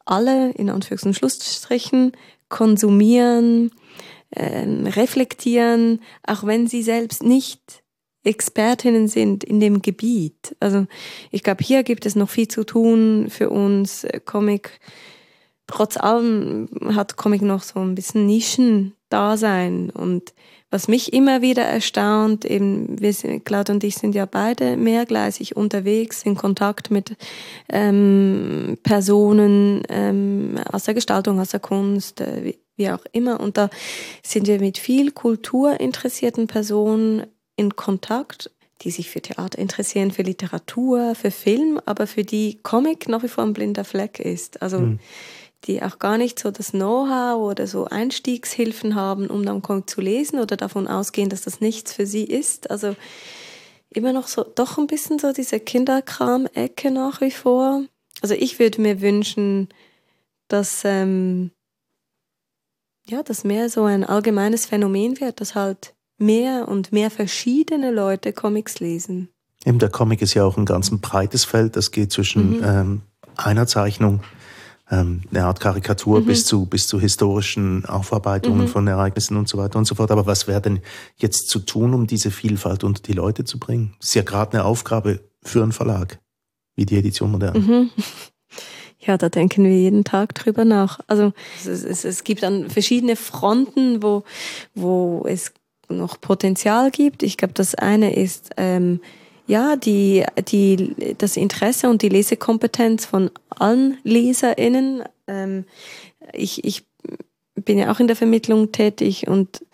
alle 0.04 0.50
in 0.52 0.70
Anführungs- 0.70 1.06
und 1.06 1.14
Schlussstrichen 1.14 2.12
konsumieren, 2.50 3.70
ähm, 4.36 4.86
reflektieren, 4.86 6.02
auch 6.26 6.44
wenn 6.44 6.66
sie 6.66 6.82
selbst 6.82 7.22
nicht 7.22 7.82
Expertinnen 8.24 9.08
sind 9.08 9.44
in 9.44 9.60
dem 9.60 9.80
Gebiet. 9.80 10.54
Also 10.60 10.86
ich 11.30 11.42
glaube, 11.42 11.64
hier 11.64 11.82
gibt 11.82 12.04
es 12.04 12.16
noch 12.16 12.28
viel 12.28 12.48
zu 12.48 12.64
tun 12.64 13.28
für 13.30 13.48
uns 13.48 14.06
Comic 14.26 14.80
trotz 15.68 15.96
allem 15.96 16.68
hat 16.94 17.16
Comic 17.16 17.42
noch 17.42 17.62
so 17.62 17.78
ein 17.78 17.94
bisschen 17.94 18.26
Nischen-Dasein. 18.26 19.90
Und 19.90 20.34
was 20.70 20.88
mich 20.88 21.12
immer 21.12 21.40
wieder 21.40 21.62
erstaunt, 21.62 22.44
eben, 22.44 23.00
wir 23.00 23.12
sind, 23.12 23.44
Claude 23.44 23.72
und 23.72 23.84
ich 23.84 23.94
sind 23.94 24.14
ja 24.14 24.26
beide 24.26 24.76
mehrgleisig 24.76 25.56
unterwegs, 25.56 26.24
in 26.24 26.34
Kontakt 26.34 26.90
mit 26.90 27.16
ähm, 27.68 28.78
Personen 28.82 29.82
ähm, 29.88 30.58
aus 30.72 30.84
der 30.84 30.94
Gestaltung, 30.94 31.38
aus 31.38 31.50
der 31.50 31.60
Kunst, 31.60 32.20
äh, 32.20 32.44
wie, 32.44 32.58
wie 32.76 32.90
auch 32.90 33.04
immer. 33.12 33.38
Und 33.38 33.56
da 33.56 33.70
sind 34.22 34.46
wir 34.46 34.58
mit 34.58 34.78
viel 34.78 35.12
kulturinteressierten 35.12 36.48
Personen 36.48 37.26
in 37.54 37.76
Kontakt 37.76 38.50
die 38.82 38.92
sich 38.92 39.10
für 39.10 39.20
Theater 39.20 39.58
interessieren, 39.58 40.12
für 40.12 40.22
Literatur, 40.22 41.16
für 41.16 41.32
Film, 41.32 41.80
aber 41.84 42.06
für 42.06 42.22
die 42.22 42.60
Comic 42.62 43.08
nach 43.08 43.24
wie 43.24 43.28
vor 43.28 43.42
ein 43.42 43.52
blinder 43.52 43.82
Fleck 43.82 44.20
ist. 44.20 44.62
Also 44.62 44.78
mhm 44.78 45.00
die 45.64 45.82
auch 45.82 45.98
gar 45.98 46.18
nicht 46.18 46.38
so 46.38 46.50
das 46.50 46.70
Know-how 46.70 47.50
oder 47.50 47.66
so 47.66 47.86
Einstiegshilfen 47.86 48.94
haben, 48.94 49.28
um 49.28 49.44
dann 49.44 49.62
Comic 49.62 49.90
zu 49.90 50.00
lesen 50.00 50.38
oder 50.38 50.56
davon 50.56 50.86
ausgehen, 50.86 51.28
dass 51.28 51.42
das 51.42 51.60
nichts 51.60 51.92
für 51.92 52.06
sie 52.06 52.24
ist. 52.24 52.70
Also 52.70 52.94
immer 53.90 54.12
noch 54.12 54.28
so, 54.28 54.44
doch 54.44 54.78
ein 54.78 54.86
bisschen 54.86 55.18
so 55.18 55.32
diese 55.32 55.60
Kinderkram-Ecke 55.60 56.90
nach 56.90 57.20
wie 57.20 57.30
vor. 57.30 57.82
Also 58.20 58.34
ich 58.34 58.58
würde 58.58 58.80
mir 58.80 59.00
wünschen, 59.00 59.68
dass, 60.48 60.82
ähm, 60.84 61.50
ja, 63.06 63.22
dass 63.22 63.44
mehr 63.44 63.68
so 63.68 63.84
ein 63.84 64.04
allgemeines 64.04 64.66
Phänomen 64.66 65.20
wird, 65.20 65.40
dass 65.40 65.54
halt 65.54 65.94
mehr 66.18 66.68
und 66.68 66.92
mehr 66.92 67.10
verschiedene 67.10 67.90
Leute 67.90 68.32
Comics 68.32 68.80
lesen. 68.80 69.28
Eben 69.64 69.78
der 69.78 69.90
Comic 69.90 70.22
ist 70.22 70.34
ja 70.34 70.44
auch 70.44 70.56
ein 70.56 70.66
ganz 70.66 70.90
breites 71.00 71.44
Feld. 71.44 71.76
Das 71.76 71.90
geht 71.90 72.12
zwischen 72.12 72.58
mhm. 72.58 72.64
ähm, 72.64 73.02
einer 73.36 73.66
Zeichnung 73.66 74.22
ähm, 74.90 75.22
eine 75.30 75.44
Art 75.44 75.60
Karikatur 75.60 76.20
mhm. 76.20 76.26
bis 76.26 76.46
zu 76.46 76.66
bis 76.66 76.86
zu 76.86 77.00
historischen 77.00 77.84
Aufarbeitungen 77.84 78.62
mhm. 78.62 78.68
von 78.68 78.86
Ereignissen 78.86 79.36
und 79.36 79.48
so 79.48 79.58
weiter 79.58 79.78
und 79.78 79.84
so 79.84 79.94
fort. 79.94 80.10
Aber 80.10 80.26
was 80.26 80.46
wäre 80.46 80.62
denn 80.62 80.80
jetzt 81.16 81.48
zu 81.48 81.60
tun, 81.60 81.94
um 81.94 82.06
diese 82.06 82.30
Vielfalt 82.30 82.84
unter 82.84 83.02
die 83.02 83.12
Leute 83.12 83.44
zu 83.44 83.58
bringen? 83.58 83.94
Das 84.00 84.08
ist 84.08 84.14
ja 84.14 84.22
gerade 84.22 84.54
eine 84.54 84.64
Aufgabe 84.64 85.20
für 85.42 85.62
einen 85.62 85.72
Verlag 85.72 86.18
wie 86.76 86.86
die 86.86 86.96
Edition 86.96 87.30
Moderne. 87.30 87.58
Mhm. 87.58 87.90
Ja, 89.00 89.16
da 89.16 89.28
denken 89.28 89.64
wir 89.64 89.72
jeden 89.72 90.02
Tag 90.02 90.34
drüber 90.34 90.64
nach. 90.64 90.98
Also 91.06 91.32
es, 91.64 91.66
es, 91.66 92.04
es 92.04 92.24
gibt 92.24 92.42
dann 92.42 92.68
verschiedene 92.68 93.14
Fronten, 93.14 94.02
wo, 94.02 94.24
wo 94.74 95.24
es 95.26 95.52
noch 95.88 96.20
Potenzial 96.20 96.90
gibt. 96.90 97.22
Ich 97.22 97.36
glaube, 97.36 97.54
das 97.54 97.74
eine 97.76 98.16
ist 98.16 98.50
ähm, 98.56 99.00
ja, 99.48 99.76
die, 99.76 100.24
die, 100.48 100.94
das 101.16 101.36
Interesse 101.38 101.88
und 101.88 102.02
die 102.02 102.10
Lesekompetenz 102.10 103.06
von 103.06 103.30
allen 103.48 103.96
LeserInnen. 104.04 105.02
Ähm, 105.26 105.64
ich, 106.34 106.64
ich 106.64 106.84
bin 107.54 107.78
ja 107.78 107.90
auch 107.90 107.98
in 107.98 108.06
der 108.06 108.16
Vermittlung 108.16 108.72
tätig 108.72 109.26
und 109.26 109.64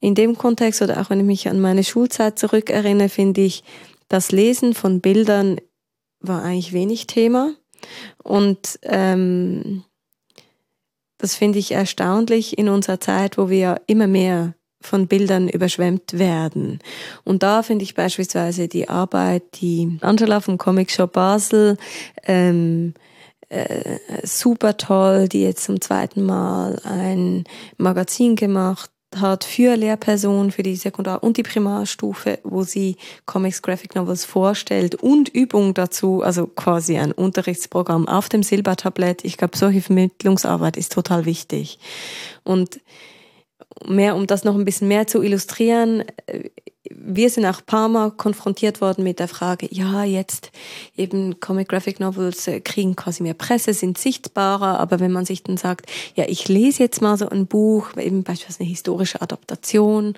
in 0.00 0.14
dem 0.14 0.38
Kontext 0.38 0.80
oder 0.80 1.00
auch 1.00 1.10
wenn 1.10 1.20
ich 1.20 1.26
mich 1.26 1.48
an 1.48 1.60
meine 1.60 1.84
Schulzeit 1.84 2.38
zurückerinnere, 2.38 3.10
finde 3.10 3.42
ich, 3.42 3.64
das 4.08 4.32
Lesen 4.32 4.72
von 4.72 5.00
Bildern 5.00 5.60
war 6.20 6.42
eigentlich 6.42 6.72
wenig 6.72 7.06
Thema. 7.06 7.54
Und 8.22 8.78
ähm, 8.82 9.84
das 11.18 11.34
finde 11.34 11.58
ich 11.58 11.72
erstaunlich 11.72 12.56
in 12.56 12.70
unserer 12.70 12.98
Zeit, 12.98 13.36
wo 13.36 13.50
wir 13.50 13.82
immer 13.86 14.06
mehr 14.06 14.54
von 14.80 15.06
Bildern 15.06 15.48
überschwemmt 15.48 16.18
werden. 16.18 16.78
Und 17.24 17.42
da 17.42 17.62
finde 17.62 17.84
ich 17.84 17.94
beispielsweise 17.94 18.68
die 18.68 18.88
Arbeit, 18.88 19.42
die 19.60 19.98
Angela 20.00 20.40
vom 20.40 20.58
Comic 20.58 20.90
Shop 20.90 21.12
Basel 21.12 21.76
ähm, 22.24 22.94
äh, 23.48 23.98
super 24.24 24.76
toll, 24.76 25.28
die 25.28 25.42
jetzt 25.42 25.64
zum 25.64 25.80
zweiten 25.80 26.24
Mal 26.24 26.80
ein 26.84 27.44
Magazin 27.78 28.36
gemacht 28.36 28.90
hat 29.14 29.44
für 29.44 29.76
Lehrpersonen, 29.76 30.50
für 30.50 30.62
die 30.62 30.76
Sekundar- 30.76 31.22
und 31.22 31.36
die 31.36 31.42
Primarstufe, 31.42 32.40
wo 32.42 32.64
sie 32.64 32.96
Comics, 33.24 33.62
Graphic 33.62 33.94
Novels 33.94 34.24
vorstellt 34.24 34.96
und 34.96 35.28
Übungen 35.28 35.74
dazu, 35.74 36.22
also 36.22 36.46
quasi 36.46 36.98
ein 36.98 37.12
Unterrichtsprogramm 37.12 38.08
auf 38.08 38.28
dem 38.28 38.42
Silbertablett. 38.42 39.24
Ich 39.24 39.36
glaube, 39.36 39.56
solche 39.56 39.80
Vermittlungsarbeit 39.80 40.76
ist 40.76 40.92
total 40.92 41.24
wichtig. 41.24 41.78
Und 42.42 42.80
mehr, 43.84 44.16
um 44.16 44.26
das 44.26 44.44
noch 44.44 44.54
ein 44.54 44.64
bisschen 44.64 44.88
mehr 44.88 45.06
zu 45.06 45.22
illustrieren, 45.22 46.04
äh, 46.26 46.50
wir 46.90 47.30
sind 47.30 47.44
auch 47.46 47.58
ein 47.58 47.66
paar 47.66 47.88
Mal 47.88 48.10
konfrontiert 48.10 48.80
worden 48.80 49.04
mit 49.04 49.18
der 49.18 49.28
Frage, 49.28 49.68
ja, 49.70 50.04
jetzt 50.04 50.50
eben 50.96 51.40
Comic 51.40 51.68
Graphic 51.68 52.00
Novels 52.00 52.46
äh, 52.46 52.60
kriegen 52.60 52.96
quasi 52.96 53.22
mehr 53.22 53.34
Presse, 53.34 53.74
sind 53.74 53.98
sichtbarer, 53.98 54.78
aber 54.78 55.00
wenn 55.00 55.12
man 55.12 55.24
sich 55.24 55.42
dann 55.42 55.56
sagt, 55.56 55.86
ja, 56.14 56.24
ich 56.28 56.48
lese 56.48 56.82
jetzt 56.82 57.02
mal 57.02 57.16
so 57.16 57.28
ein 57.28 57.46
Buch, 57.46 57.96
eben 57.96 58.22
beispielsweise 58.22 58.60
eine 58.60 58.68
historische 58.68 59.20
Adaptation, 59.20 60.14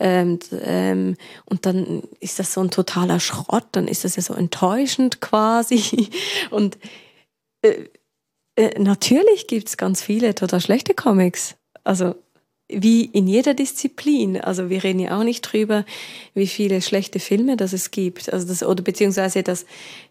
ähm, 0.00 0.38
ähm, 0.62 1.16
und 1.44 1.66
dann 1.66 2.02
ist 2.20 2.38
das 2.38 2.52
so 2.52 2.60
ein 2.60 2.70
totaler 2.70 3.20
Schrott, 3.20 3.66
dann 3.72 3.88
ist 3.88 4.04
das 4.04 4.16
ja 4.16 4.22
so 4.22 4.34
enttäuschend 4.34 5.20
quasi. 5.20 6.08
Und 6.50 6.78
äh, 7.62 7.88
äh, 8.54 8.78
natürlich 8.78 9.48
gibt's 9.48 9.76
ganz 9.76 10.02
viele 10.02 10.34
total 10.34 10.60
schlechte 10.60 10.94
Comics. 10.94 11.56
Also 11.82 12.14
wie 12.68 13.06
in 13.06 13.26
jeder 13.26 13.54
Disziplin. 13.54 14.38
Also 14.40 14.68
wir 14.68 14.84
reden 14.84 15.00
ja 15.00 15.18
auch 15.18 15.24
nicht 15.24 15.42
drüber, 15.42 15.84
wie 16.34 16.46
viele 16.46 16.82
schlechte 16.82 17.18
Filme 17.18 17.56
das 17.56 17.72
es 17.72 17.90
gibt. 17.90 18.30
Also 18.32 18.46
das, 18.46 18.62
oder 18.62 18.82
beziehungsweise 18.82 19.42
das, 19.42 19.64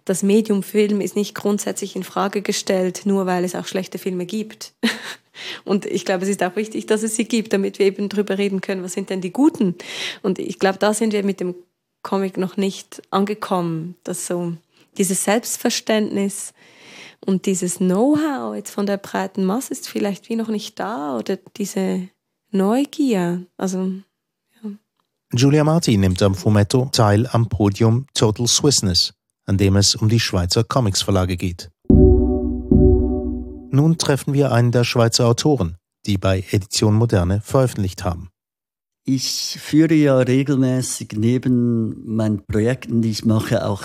das 0.06 0.24
Medium 0.24 0.64
Film 0.64 1.00
ist 1.00 1.16
nicht 1.16 1.36
grundsätzlich 1.36 1.96
in 1.96 2.04
Frage 2.04 2.42
gestellt, 2.42 3.02
nur 3.06 3.26
weil 3.26 3.44
es 3.44 3.56
auch 3.56 3.68
schlechte 3.68 4.00
Filme 4.00 4.26
gibt. 4.26 4.74
Und 5.66 5.86
ich 5.86 6.04
glaube, 6.04 6.24
es 6.24 6.30
ist 6.30 6.42
auch 6.42 6.56
wichtig, 6.56 6.88
dass 6.88 7.04
es 7.04 7.16
sie 7.16 7.26
gibt, 7.26 7.54
damit 7.54 7.78
wir 7.78 7.86
eben 7.86 8.10
drüber 8.10 8.40
reden 8.40 8.60
können, 8.60 8.84
was 8.84 8.94
sind 8.94 9.12
denn 9.12 9.22
die 9.22 9.32
guten. 9.32 9.76
Und 10.24 10.40
ich 10.40 10.58
glaube, 10.58 10.80
da 10.80 10.96
sind 10.96 11.14
wir 11.14 11.24
mit 11.24 11.40
dem 11.40 11.54
Comic 12.02 12.38
noch 12.38 12.58
nicht 12.58 13.04
angekommen, 13.12 13.96
dass 14.04 14.26
so 14.26 14.54
dieses 14.98 15.24
Selbstverständnis 15.24 16.54
und 17.24 17.46
dieses 17.46 17.78
Know-how 17.78 18.56
jetzt 18.56 18.72
von 18.72 18.88
der 18.88 18.98
breiten 18.98 19.46
Masse 19.46 19.74
ist 19.74 19.90
vielleicht 19.90 20.30
wie 20.30 20.36
noch 20.36 20.48
nicht 20.48 20.80
da 20.80 21.18
oder 21.18 21.38
diese 21.58 22.10
Neugier. 22.52 23.46
Also, 23.58 23.92
ja. 24.62 24.70
Julia 25.34 25.64
Martin 25.64 26.00
nimmt 26.00 26.22
am 26.22 26.36
Fumetto 26.36 26.90
teil 26.92 27.28
am 27.28 27.50
Podium 27.50 28.08
Total 28.14 28.48
Swissness, 28.48 29.14
an 29.46 29.58
dem 29.58 29.76
es 29.76 29.96
um 29.96 30.10
die 30.10 30.20
Schweizer 30.20 30.64
Comics 30.64 31.02
Verlage 31.02 31.38
geht. 31.38 31.70
Nun 33.70 33.98
treffen 33.98 34.34
wir 34.34 34.52
einen 34.52 34.72
der 34.72 34.86
Schweizer 34.86 35.28
Autoren, 35.28 35.78
die 36.06 36.18
bei 36.18 36.44
Edition 36.52 36.96
Moderne 36.96 37.42
veröffentlicht 37.42 38.04
haben. 38.04 38.30
Ich 39.04 39.58
führe 39.62 39.94
ja 39.94 40.18
regelmäßig 40.18 41.14
neben 41.16 42.16
meinen 42.16 42.46
Projekten, 42.46 43.02
die 43.02 43.12
ich 43.12 43.24
mache, 43.24 43.66
auch 43.66 43.84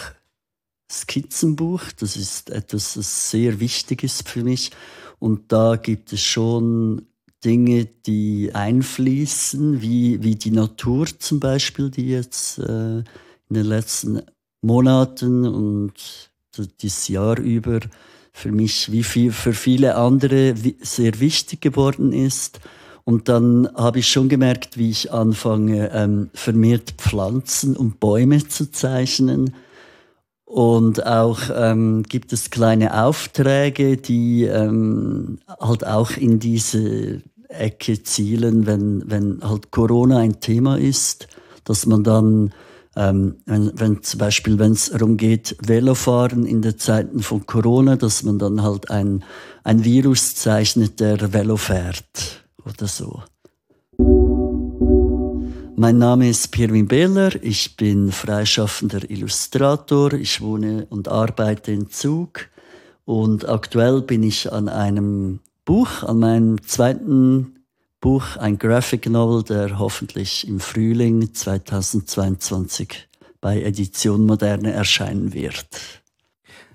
Skizzenbuch. 0.91 1.83
Das 1.99 2.17
ist 2.17 2.51
etwas, 2.51 2.95
das 2.95 3.31
sehr 3.31 3.61
wichtig 3.61 4.03
ist 4.03 4.29
für 4.29 4.43
mich. 4.43 4.71
Und 5.19 5.53
da 5.53 5.77
gibt 5.77 6.13
es 6.13 6.23
schon 6.23 7.07
Dinge, 7.45 7.87
die 8.07 8.55
einfließen, 8.55 9.83
wie, 9.83 10.23
wie 10.23 10.37
die 10.37 10.51
Natur 10.51 11.07
zum 11.19 11.41
Beispiel, 11.41 11.91
die 11.91 12.09
jetzt 12.09 12.59
äh, 12.59 12.99
in 12.99 13.05
den 13.51 13.67
letzten 13.67 14.23
Monaten 14.61 15.47
und 15.47 15.93
dieses 16.81 17.09
Jahr 17.09 17.39
über 17.39 17.81
für 18.33 18.51
mich 18.51 18.91
wie 18.91 19.03
viel, 19.03 19.33
für 19.33 19.53
viele 19.53 19.97
andere 19.97 20.55
sehr 20.81 21.21
wichtig 21.21 21.61
geworden 21.61 22.13
ist. 22.13 22.61
Und 23.05 23.29
dann 23.29 23.69
habe 23.75 23.99
ich 23.99 24.09
schon 24.09 24.29
gemerkt, 24.29 24.79
wie 24.79 24.91
ich 24.91 25.13
anfange, 25.13 25.91
ähm, 25.93 26.31
vermehrt 26.33 26.95
Pflanzen 26.99 27.77
und 27.77 28.01
Bäume 28.01 28.47
zu 28.47 28.71
zeichnen. 28.71 29.55
Und 30.45 31.07
auch 31.07 31.41
ähm, 31.55 32.05
gibt 32.05 32.33
es 32.33 32.51
kleine 32.51 33.03
Aufträge, 33.05 33.97
die 33.97 34.45
ähm, 34.45 35.39
halt 35.61 35.87
auch 35.87 36.11
in 36.13 36.39
diese 36.39 37.23
Ecke 37.53 38.03
zielen, 38.03 38.67
wenn, 38.67 39.05
wenn 39.07 39.41
halt 39.43 39.71
Corona 39.71 40.19
ein 40.19 40.41
Thema 40.41 40.79
ist, 40.79 41.29
dass 41.65 41.87
man 41.87 42.05
dann, 42.05 42.53
ähm, 42.97 43.37
wenn, 43.47 43.73
wenn 43.75 44.03
zum 44.03 44.19
Beispiel, 44.19 44.59
wenn 44.59 44.73
es 44.73 44.91
darum 44.91 45.17
geht, 45.17 45.57
Velofahren 45.65 46.47
in 46.47 46.63
den 46.63 46.79
Zeiten 46.79 47.21
von 47.21 47.47
Corona, 47.47 47.97
dass 47.97 48.23
man 48.23 48.39
dann 48.39 48.63
halt 48.63 48.91
ein, 48.91 49.25
ein 49.65 49.85
Virus 49.85 50.35
zeichnet, 50.35 51.01
der 51.01 51.33
Velo 51.33 51.57
fährt 51.57 52.45
oder 52.65 52.87
so. 52.87 53.23
Mein 55.75 55.99
Name 55.99 56.29
ist 56.29 56.53
Pirmin 56.53 56.87
Behler, 56.87 57.33
ich 57.43 57.77
bin 57.77 58.13
freischaffender 58.13 59.09
Illustrator, 59.11 60.13
ich 60.13 60.41
wohne 60.41 60.87
und 60.91 61.09
arbeite 61.09 61.73
in 61.73 61.89
Zug 61.91 62.49
und 63.05 63.49
aktuell 63.49 64.03
bin 64.03 64.23
ich 64.23 64.53
an 64.53 64.69
einem 64.69 65.41
Buch, 65.65 66.03
an 66.03 66.19
meinem 66.19 66.63
zweiten 66.63 67.61
Buch, 68.01 68.37
ein 68.37 68.59
Graphic 68.59 69.09
Novel, 69.09 69.45
der 69.45 69.79
hoffentlich 69.79 70.47
im 70.49 70.59
Frühling 70.59 71.33
2022 71.33 73.09
bei 73.41 73.63
Edition 73.63 74.27
Moderne 74.27 74.73
erscheinen 74.73 75.33
wird. 75.33 75.69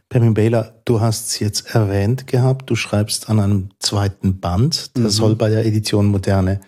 Permin 0.08 0.34
Bela, 0.34 0.74
du 0.86 1.02
hast 1.02 1.28
es 1.28 1.40
jetzt 1.40 1.76
erwähnt 1.76 2.28
gehabt, 2.28 2.70
du 2.70 2.78
schreibst 2.78 3.30
an 3.30 3.42
einem 3.42 3.70
zweiten 3.80 4.40
Band, 4.40 4.96
der 4.96 5.04
mhm. 5.04 5.10
soll 5.10 5.36
bei 5.36 5.50
der 5.50 5.66
Edition 5.66 6.06
Moderne 6.06 6.62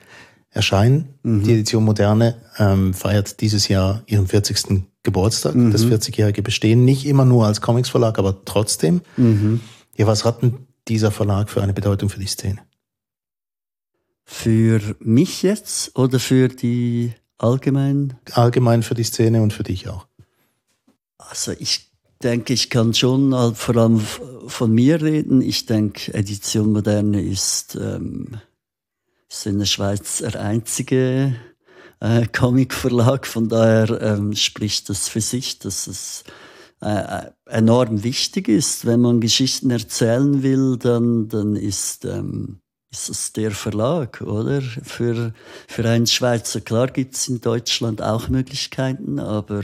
erscheinen. 0.49 1.13
Mhm. 1.23 1.43
Die 1.43 1.53
Edition 1.53 1.85
Moderne 1.85 2.35
ähm, 2.57 2.93
feiert 2.93 3.39
dieses 3.39 3.69
Jahr 3.69 4.03
ihren 4.07 4.27
40. 4.27 4.83
Geburtstag, 5.03 5.55
mhm. 5.55 5.71
das 5.71 5.85
40-jährige 5.85 6.41
Bestehen, 6.41 6.83
nicht 6.83 7.05
immer 7.05 7.23
nur 7.23 7.45
als 7.45 7.61
Comics-Verlag, 7.61 8.19
aber 8.19 8.43
trotzdem. 8.43 8.99
Mhm. 9.15 9.61
Ja, 9.95 10.05
was 10.05 10.25
hat 10.25 10.41
denn 10.41 10.67
dieser 10.89 11.11
Verlag 11.11 11.49
für 11.49 11.61
eine 11.61 11.73
Bedeutung 11.73 12.09
für 12.09 12.19
die 12.19 12.27
Szene? 12.27 12.59
Für 14.25 14.81
mich 14.99 15.41
jetzt 15.41 15.97
oder 15.97 16.19
für 16.19 16.49
die 16.49 17.13
allgemein? 17.37 18.17
Allgemein 18.31 18.83
für 18.83 18.95
die 18.95 19.03
Szene 19.03 19.41
und 19.41 19.53
für 19.53 19.63
dich 19.63 19.87
auch. 19.87 20.07
Also 21.17 21.53
ich 21.57 21.91
denke, 22.21 22.53
ich 22.53 22.69
kann 22.69 22.93
schon 22.93 23.55
vor 23.55 23.77
allem 23.77 23.99
von 24.47 24.71
mir 24.71 25.01
reden. 25.01 25.41
Ich 25.41 25.65
denke, 25.65 26.13
Edition 26.13 26.73
Moderne 26.73 27.21
ist, 27.21 27.75
ähm, 27.75 28.39
ist 29.29 29.45
in 29.45 29.59
der 29.59 29.65
Schweiz 29.65 30.17
der 30.17 30.39
einzige 30.39 31.35
äh, 31.99 32.27
Comic-Verlag. 32.27 33.25
Von 33.25 33.49
daher 33.49 34.01
ähm, 34.01 34.35
spricht 34.35 34.89
das 34.89 35.07
für 35.07 35.21
sich, 35.21 35.59
dass 35.59 35.87
es 35.87 36.23
äh, 36.81 37.31
enorm 37.45 38.03
wichtig 38.03 38.47
ist. 38.47 38.85
Wenn 38.85 39.01
man 39.01 39.19
Geschichten 39.19 39.71
erzählen 39.71 40.43
will, 40.43 40.77
dann, 40.77 41.27
dann 41.27 41.55
ist, 41.55 42.05
ähm, 42.05 42.59
ist 42.91 43.09
es 43.09 43.33
der 43.33 43.51
Verlag, 43.51 44.21
oder? 44.21 44.61
Für, 44.61 45.33
für 45.67 45.89
einen 45.89 46.07
Schweizer, 46.07 46.61
klar 46.61 46.87
gibt 46.87 47.15
es 47.15 47.27
in 47.27 47.41
Deutschland 47.41 48.01
auch 48.01 48.29
Möglichkeiten, 48.29 49.19
aber 49.19 49.61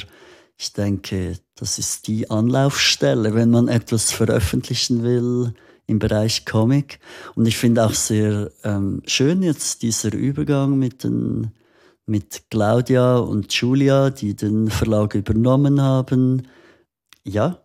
ich 0.57 0.73
denke, 0.73 1.37
das 1.55 1.79
ist 1.79 2.07
die 2.07 2.29
Anlaufstelle, 2.29 3.33
wenn 3.33 3.49
man 3.49 3.67
etwas 3.67 4.11
veröffentlichen 4.11 5.03
will 5.03 5.53
im 5.87 5.99
Bereich 5.99 6.45
Comic. 6.45 6.99
Und 7.35 7.45
ich 7.45 7.57
finde 7.57 7.85
auch 7.85 7.93
sehr 7.93 8.51
ähm, 8.63 9.01
schön 9.05 9.43
jetzt 9.43 9.83
dieser 9.83 10.13
Übergang 10.13 10.77
mit 10.77 11.03
den 11.03 11.51
mit 12.07 12.43
Claudia 12.51 13.17
und 13.17 13.51
Julia, 13.51 14.11
die 14.11 14.35
den 14.35 14.69
Verlag 14.69 15.15
übernommen 15.15 15.81
haben 15.81 16.47
ja, 17.25 17.59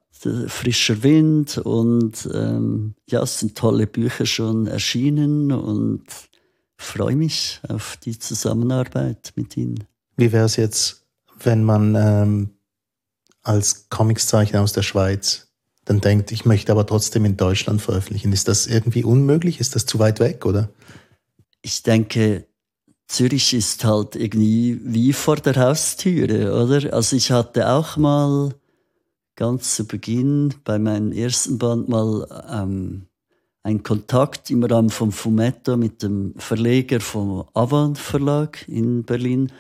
frischer 0.48 1.02
Wind 1.02 1.58
und 1.58 2.28
ähm, 2.34 2.94
ja, 3.08 3.22
es 3.22 3.38
sind 3.38 3.56
tolle 3.56 3.86
Bücher 3.86 4.26
schon 4.26 4.66
erschienen 4.66 5.52
und 5.52 6.04
freue 6.76 7.16
mich 7.16 7.60
auf 7.68 7.96
die 7.96 8.18
Zusammenarbeit 8.18 9.32
mit 9.36 9.56
Ihnen. 9.56 9.84
Wie 10.16 10.32
wäre 10.32 10.46
es 10.46 10.56
jetzt, 10.56 11.06
wenn 11.42 11.64
man 11.64 11.94
ähm, 11.94 12.50
als 13.42 13.88
Comicszeichner 13.88 14.60
aus 14.60 14.72
der 14.72 14.82
Schweiz 14.82 15.50
dann 15.84 16.00
denkt, 16.00 16.30
ich 16.30 16.44
möchte 16.44 16.72
aber 16.72 16.86
trotzdem 16.86 17.24
in 17.24 17.36
Deutschland 17.36 17.82
veröffentlichen. 17.82 18.32
Ist 18.32 18.48
das 18.48 18.66
irgendwie 18.66 19.02
unmöglich? 19.02 19.60
Ist 19.60 19.74
das 19.74 19.86
zu 19.86 19.98
weit 19.98 20.20
weg, 20.20 20.46
oder? 20.46 20.68
Ich 21.62 21.82
denke, 21.82 22.46
Zürich 23.08 23.54
ist 23.54 23.84
halt 23.84 24.14
irgendwie 24.14 24.80
wie 24.84 25.12
vor 25.12 25.36
der 25.36 25.56
Haustüre, 25.56 26.52
oder? 26.62 26.92
Also 26.92 27.16
ich 27.16 27.32
hatte 27.32 27.68
auch 27.68 27.96
mal 27.96 28.54
ganz 29.40 29.74
zu 29.74 29.86
Beginn 29.86 30.52
bei 30.64 30.78
meinem 30.78 31.12
ersten 31.12 31.56
Band 31.56 31.88
mal 31.88 32.26
ähm, 32.52 33.06
einen 33.62 33.82
Kontakt 33.82 34.50
im 34.50 34.62
Rahmen 34.62 34.90
von 34.90 35.12
Fumetto 35.12 35.78
mit 35.78 36.02
dem 36.02 36.34
Verleger 36.36 37.00
vom 37.00 37.46
Avant 37.54 37.96
Verlag 37.96 38.68
in 38.68 39.02
Berlin. 39.02 39.50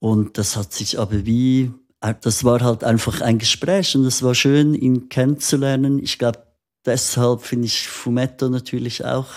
Und 0.00 0.36
das 0.36 0.56
hat 0.56 0.72
sich 0.72 0.98
aber 0.98 1.24
wie, 1.24 1.70
äh, 2.00 2.14
das 2.22 2.42
war 2.42 2.60
halt 2.60 2.82
einfach 2.82 3.20
ein 3.20 3.38
Gespräch 3.38 3.94
und 3.94 4.04
es 4.04 4.24
war 4.24 4.34
schön, 4.34 4.74
ihn 4.74 5.08
kennenzulernen. 5.08 6.00
Ich 6.00 6.18
glaube, 6.18 6.40
deshalb 6.84 7.42
finde 7.42 7.66
ich 7.66 7.86
Fumetto 7.86 8.48
natürlich 8.48 9.04
auch 9.04 9.28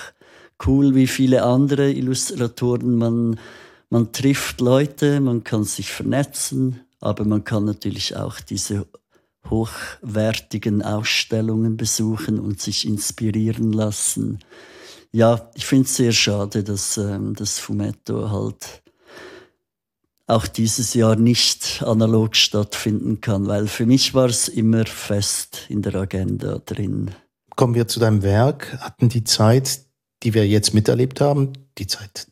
cool 0.66 0.96
wie 0.96 1.06
viele 1.06 1.44
andere 1.44 1.92
Illustratoren. 1.92 2.96
Man, 2.96 3.40
man 3.92 4.12
trifft 4.12 4.60
Leute, 4.60 5.20
man 5.20 5.44
kann 5.44 5.66
sich 5.66 5.92
vernetzen, 5.92 6.80
aber 7.00 7.26
man 7.26 7.44
kann 7.44 7.66
natürlich 7.66 8.16
auch 8.16 8.40
diese 8.40 8.88
hochwertigen 9.50 10.82
Ausstellungen 10.82 11.78
besuchen 11.78 12.40
und 12.40 12.62
sich 12.62 12.88
inspirieren 12.88 13.72
lassen. 13.72 14.40
Ja, 15.12 15.50
ich 15.56 15.66
finde 15.66 15.86
es 15.86 15.96
sehr 15.96 16.12
schade, 16.12 16.64
dass 16.64 16.98
ähm, 16.98 17.34
das 17.34 17.60
Fumetto 17.60 18.30
halt 18.30 18.84
auch 20.28 20.46
dieses 20.46 20.94
Jahr 20.94 21.16
nicht 21.16 21.82
analog 21.86 22.36
stattfinden 22.36 23.22
kann, 23.22 23.48
weil 23.48 23.68
für 23.68 23.86
mich 23.86 24.14
war 24.14 24.26
es 24.26 24.50
immer 24.50 24.86
fest 24.86 25.62
in 25.70 25.82
der 25.82 25.96
Agenda 25.96 26.60
drin. 26.60 27.12
Kommen 27.56 27.74
wir 27.74 27.88
zu 27.88 28.00
deinem 28.00 28.24
Werk. 28.24 28.78
Hatten 28.82 29.08
die 29.08 29.24
Zeit, 29.24 29.82
die 30.24 30.34
wir 30.34 30.46
jetzt 30.46 30.74
miterlebt 30.74 31.22
haben, 31.22 31.54
die 31.78 31.88
Zeit 31.88 32.28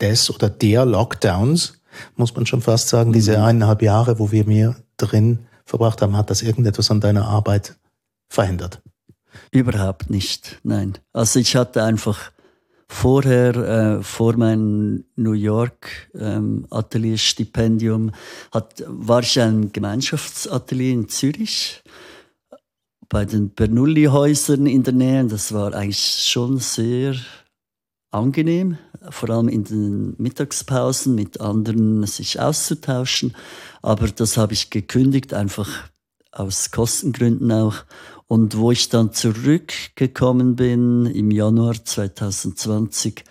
des 0.00 0.30
oder 0.30 0.48
der 0.48 0.86
Lockdowns, 0.86 1.80
muss 2.16 2.34
man 2.34 2.46
schon 2.46 2.62
fast 2.62 2.88
sagen, 2.88 3.12
diese 3.12 3.36
mhm. 3.36 3.44
eineinhalb 3.44 3.82
Jahre, 3.82 4.18
wo 4.18 4.30
wir 4.30 4.46
mehr 4.46 4.76
drin 4.96 5.40
verbracht 5.70 6.02
haben, 6.02 6.16
hat 6.16 6.30
das 6.30 6.42
irgendetwas 6.42 6.90
an 6.90 7.00
deiner 7.00 7.26
Arbeit 7.26 7.76
verändert? 8.28 8.82
Überhaupt 9.52 10.10
nicht, 10.10 10.58
nein. 10.64 10.98
Also 11.12 11.38
ich 11.38 11.54
hatte 11.56 11.82
einfach 11.84 12.32
vorher, 12.88 13.54
äh, 13.54 14.02
vor 14.02 14.36
meinem 14.36 15.04
New 15.14 15.32
York 15.32 16.10
ähm, 16.14 16.66
Atelierstipendium, 16.70 18.10
war 18.86 19.20
ich 19.20 19.40
ein 19.40 19.70
Gemeinschaftsatelier 19.70 20.92
in 20.92 21.08
Zürich 21.08 21.82
bei 23.08 23.24
den 23.24 23.50
Bernoulli-Häusern 23.50 24.66
in 24.66 24.82
der 24.82 24.92
Nähe. 24.92 25.24
Das 25.26 25.52
war 25.52 25.72
eigentlich 25.72 26.24
schon 26.28 26.58
sehr 26.58 27.14
angenehm, 28.10 28.76
vor 29.08 29.30
allem 29.30 29.48
in 29.48 29.64
den 29.64 30.14
Mittagspausen 30.18 31.14
mit 31.14 31.40
anderen 31.40 32.06
sich 32.06 32.40
auszutauschen. 32.40 33.34
Aber 33.82 34.08
das 34.08 34.36
habe 34.36 34.52
ich 34.52 34.70
gekündigt, 34.70 35.32
einfach 35.32 35.68
aus 36.32 36.70
Kostengründen 36.70 37.50
auch. 37.52 37.76
Und 38.26 38.56
wo 38.56 38.70
ich 38.70 38.88
dann 38.88 39.12
zurückgekommen 39.12 40.54
bin 40.54 41.06
im 41.06 41.30
Januar 41.30 41.84
2020, 41.84 43.24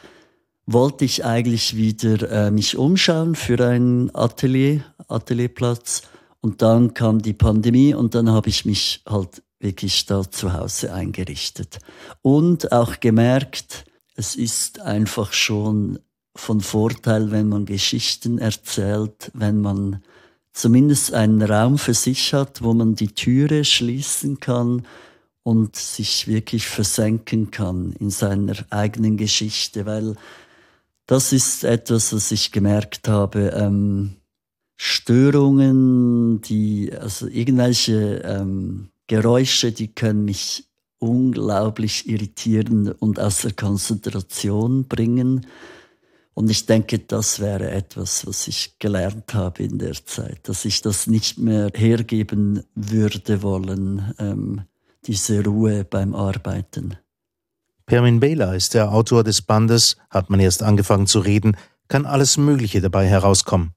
wollte 0.66 1.06
ich 1.06 1.26
eigentlich 1.26 1.76
wieder 1.76 2.30
äh, 2.30 2.52
mich 2.52 2.78
umschauen 2.78 3.36
für 3.36 3.66
einen 3.66 4.14
Atelier, 4.14 4.84
Atelierplatz. 5.08 6.04
Und 6.42 6.62
dann 6.62 6.94
kam 6.94 7.22
die 7.22 7.34
Pandemie 7.34 7.94
und 7.94 8.16
dann 8.16 8.30
habe 8.30 8.50
ich 8.50 8.66
mich 8.66 9.02
halt 9.08 9.42
wirklich 9.60 10.06
da 10.06 10.30
zu 10.30 10.54
Hause 10.54 10.94
eingerichtet. 10.94 11.80
Und 12.22 12.72
auch 12.72 13.00
gemerkt, 13.00 13.86
es 14.20 14.36
ist 14.36 14.82
einfach 14.82 15.32
schon 15.32 16.00
von 16.36 16.60
Vorteil, 16.60 17.32
wenn 17.32 17.48
man 17.48 17.66
Geschichten 17.66 18.38
erzählt, 18.38 19.32
wenn 19.34 19.62
man 19.62 20.04
zumindest 20.52 21.14
einen 21.14 21.42
Raum 21.42 21.78
für 21.78 21.94
sich 21.94 22.34
hat, 22.34 22.62
wo 22.62 22.74
man 22.74 22.96
die 22.96 23.14
Türe 23.14 23.64
schließen 23.64 24.42
kann 24.42 24.86
und 25.44 25.78
sich 25.78 26.28
wirklich 26.28 26.68
versenken 26.68 27.50
kann 27.50 27.94
in 27.94 28.10
seiner 28.10 28.58
eigenen 28.72 29.16
Geschichte, 29.16 29.86
weil 29.86 30.18
das 31.06 31.32
ist 31.32 31.64
etwas, 31.64 32.12
was 32.12 32.30
ich 32.32 32.52
gemerkt 32.52 33.08
habe. 33.08 33.54
Ähm, 33.56 34.18
Störungen, 34.76 36.42
die, 36.42 36.92
also 36.94 37.26
irgendwelche 37.28 38.22
ähm, 38.26 38.90
Geräusche, 39.08 39.72
die 39.72 39.88
können 39.88 40.26
mich 40.26 40.69
unglaublich 41.00 42.08
irritieren 42.08 42.92
und 42.92 43.20
aus 43.20 43.42
der 43.42 43.54
Konzentration 43.54 44.88
bringen. 44.88 45.48
Und 46.34 46.50
ich 46.50 46.66
denke, 46.66 47.00
das 47.00 47.40
wäre 47.40 47.72
etwas, 47.72 48.26
was 48.26 48.48
ich 48.48 48.78
gelernt 48.80 49.34
habe 49.34 49.64
in 49.64 49.78
der 49.78 49.94
Zeit, 50.06 50.48
dass 50.48 50.64
ich 50.66 50.82
das 50.82 51.08
nicht 51.08 51.38
mehr 51.38 51.70
hergeben 51.74 52.64
würde 52.76 53.42
wollen, 53.42 54.14
ähm, 54.20 54.62
diese 55.06 55.44
Ruhe 55.44 55.84
beim 55.84 56.16
Arbeiten. 56.16 56.96
Permin 57.86 58.20
Bela 58.20 58.54
ist 58.54 58.74
der 58.74 58.92
Autor 58.92 59.24
des 59.24 59.42
Bandes, 59.42 59.98
hat 60.10 60.30
man 60.30 60.40
erst 60.40 60.62
angefangen 60.62 61.08
zu 61.08 61.20
reden, 61.20 61.58
kann 61.88 62.06
alles 62.06 62.38
Mögliche 62.38 62.82
dabei 62.82 63.08
herauskommen. 63.08 63.74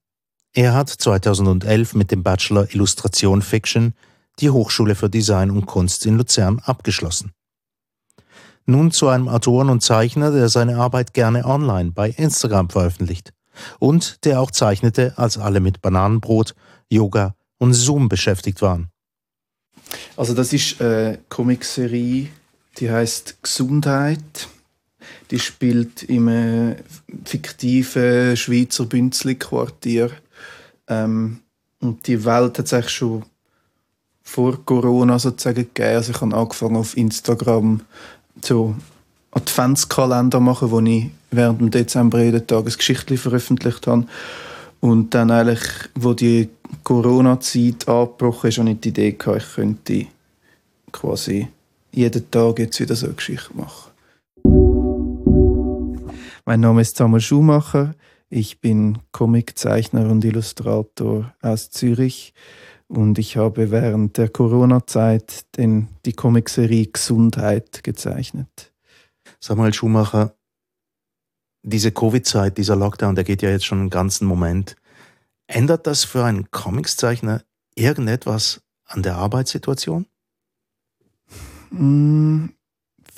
Er 0.52 0.74
hat 0.74 0.90
2011 0.90 1.94
mit 1.94 2.10
dem 2.10 2.22
Bachelor 2.22 2.72
Illustration 2.74 3.40
Fiction 3.40 3.94
die 4.40 4.50
Hochschule 4.50 4.94
für 4.94 5.10
Design 5.10 5.50
und 5.50 5.66
Kunst 5.66 6.06
in 6.06 6.16
Luzern 6.16 6.60
abgeschlossen. 6.60 7.32
Nun 8.64 8.92
zu 8.92 9.08
einem 9.08 9.28
Autoren 9.28 9.70
und 9.70 9.82
Zeichner, 9.82 10.30
der 10.30 10.48
seine 10.48 10.76
Arbeit 10.76 11.14
gerne 11.14 11.44
online 11.44 11.90
bei 11.90 12.10
Instagram 12.10 12.70
veröffentlicht 12.70 13.32
und 13.78 14.24
der 14.24 14.40
auch 14.40 14.50
zeichnete, 14.50 15.14
als 15.16 15.36
alle 15.36 15.60
mit 15.60 15.82
Bananenbrot, 15.82 16.54
Yoga 16.88 17.34
und 17.58 17.74
Zoom 17.74 18.08
beschäftigt 18.08 18.62
waren. 18.62 18.88
Also 20.16 20.34
das 20.34 20.52
ist 20.52 20.80
eine 20.80 21.18
Comicserie, 21.28 22.28
die 22.78 22.90
heißt 22.90 23.42
Gesundheit. 23.42 24.48
Die 25.30 25.38
spielt 25.38 26.04
im 26.04 26.28
äh, 26.28 26.76
fiktiven 27.24 28.36
Schweizer 28.36 28.84
Bünzli-Quartier. 28.84 30.10
Ähm, 30.88 31.40
und 31.80 32.06
die 32.06 32.24
Welt 32.24 32.58
hat 32.58 32.68
sich 32.68 32.88
schon 32.88 33.24
vor 34.32 34.64
Corona 34.64 35.18
sozusagen 35.18 35.68
gegeben. 35.74 35.96
Also 35.96 36.12
ich 36.12 36.20
habe 36.22 36.34
angefangen 36.34 36.76
auf 36.76 36.96
Instagram 36.96 37.82
so 38.42 38.74
Adventskalender 39.30 40.40
machen, 40.40 40.70
wo 40.70 40.80
ich 40.80 41.10
während 41.30 41.60
dem 41.60 41.70
Dezember 41.70 42.22
jeden 42.22 42.46
Tag 42.46 42.64
ein 42.64 42.72
Geschichtli 42.72 43.18
veröffentlicht 43.18 43.86
habe. 43.86 44.06
Und 44.80 45.12
dann 45.12 45.30
eigentlich, 45.30 45.60
wo 45.94 46.14
die 46.14 46.48
Corona-Zeit 46.82 47.86
angebrochen 47.86 48.48
ist, 48.48 48.58
habe 48.58 48.70
ich 48.70 48.80
die 48.80 48.88
Idee 48.88 49.12
gehabt, 49.12 49.42
ich 49.42 49.54
könnte 49.54 50.06
quasi 50.92 51.48
jeden 51.90 52.30
Tag 52.30 52.58
jetzt 52.58 52.80
wieder 52.80 52.96
so 52.96 53.06
eine 53.06 53.14
Geschichte 53.14 53.50
machen. 53.54 53.90
Mein 56.46 56.60
Name 56.60 56.80
ist 56.80 56.96
Samuel 56.96 57.20
Schumacher. 57.20 57.94
Ich 58.30 58.60
bin 58.60 58.96
Comiczeichner 59.12 60.10
und 60.10 60.24
Illustrator 60.24 61.34
aus 61.42 61.68
Zürich 61.68 62.32
und 62.92 63.18
ich 63.18 63.38
habe 63.38 63.70
während 63.70 64.18
der 64.18 64.28
Corona-Zeit 64.28 65.46
die 65.56 66.12
Comicserie 66.12 66.88
Gesundheit 66.88 67.82
gezeichnet. 67.82 68.72
Samuel 69.40 69.72
Schumacher, 69.72 70.36
diese 71.62 71.90
Covid-Zeit, 71.90 72.58
dieser 72.58 72.76
Lockdown, 72.76 73.14
der 73.14 73.24
geht 73.24 73.40
ja 73.40 73.48
jetzt 73.48 73.64
schon 73.64 73.80
einen 73.80 73.90
ganzen 73.90 74.26
Moment. 74.26 74.76
Ändert 75.46 75.86
das 75.86 76.04
für 76.04 76.24
einen 76.24 76.50
Comicszeichner 76.50 77.42
irgendetwas 77.74 78.60
an 78.84 79.02
der 79.02 79.16
Arbeitssituation? 79.16 80.04
Mm, 81.70 82.48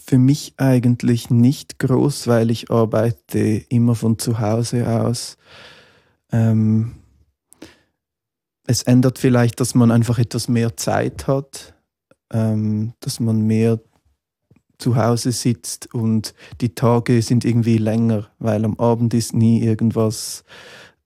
für 0.06 0.18
mich 0.18 0.54
eigentlich 0.56 1.30
nicht 1.30 1.80
groß, 1.80 2.28
weil 2.28 2.52
ich 2.52 2.70
arbeite 2.70 3.64
immer 3.68 3.96
von 3.96 4.20
zu 4.20 4.38
Hause 4.38 4.88
aus. 4.88 5.36
Ähm, 6.30 6.94
es 8.66 8.82
ändert 8.82 9.18
vielleicht, 9.18 9.60
dass 9.60 9.74
man 9.74 9.90
einfach 9.90 10.18
etwas 10.18 10.48
mehr 10.48 10.76
Zeit 10.76 11.26
hat, 11.26 11.74
ähm, 12.32 12.94
dass 13.00 13.20
man 13.20 13.42
mehr 13.42 13.80
zu 14.78 14.96
Hause 14.96 15.32
sitzt 15.32 15.94
und 15.94 16.34
die 16.60 16.74
Tage 16.74 17.22
sind 17.22 17.44
irgendwie 17.44 17.78
länger, 17.78 18.30
weil 18.38 18.64
am 18.64 18.78
Abend 18.78 19.14
ist 19.14 19.34
nie 19.34 19.62
irgendwas. 19.62 20.44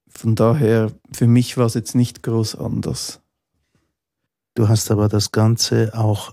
Von 0.08 0.34
daher, 0.34 0.90
für 1.12 1.26
mich 1.26 1.56
war 1.56 1.66
es 1.66 1.74
jetzt 1.74 1.94
nicht 1.94 2.22
groß 2.22 2.56
anders. 2.56 3.20
Du 4.54 4.68
hast 4.68 4.90
aber 4.90 5.08
das 5.08 5.30
Ganze 5.30 5.92
auch 5.94 6.32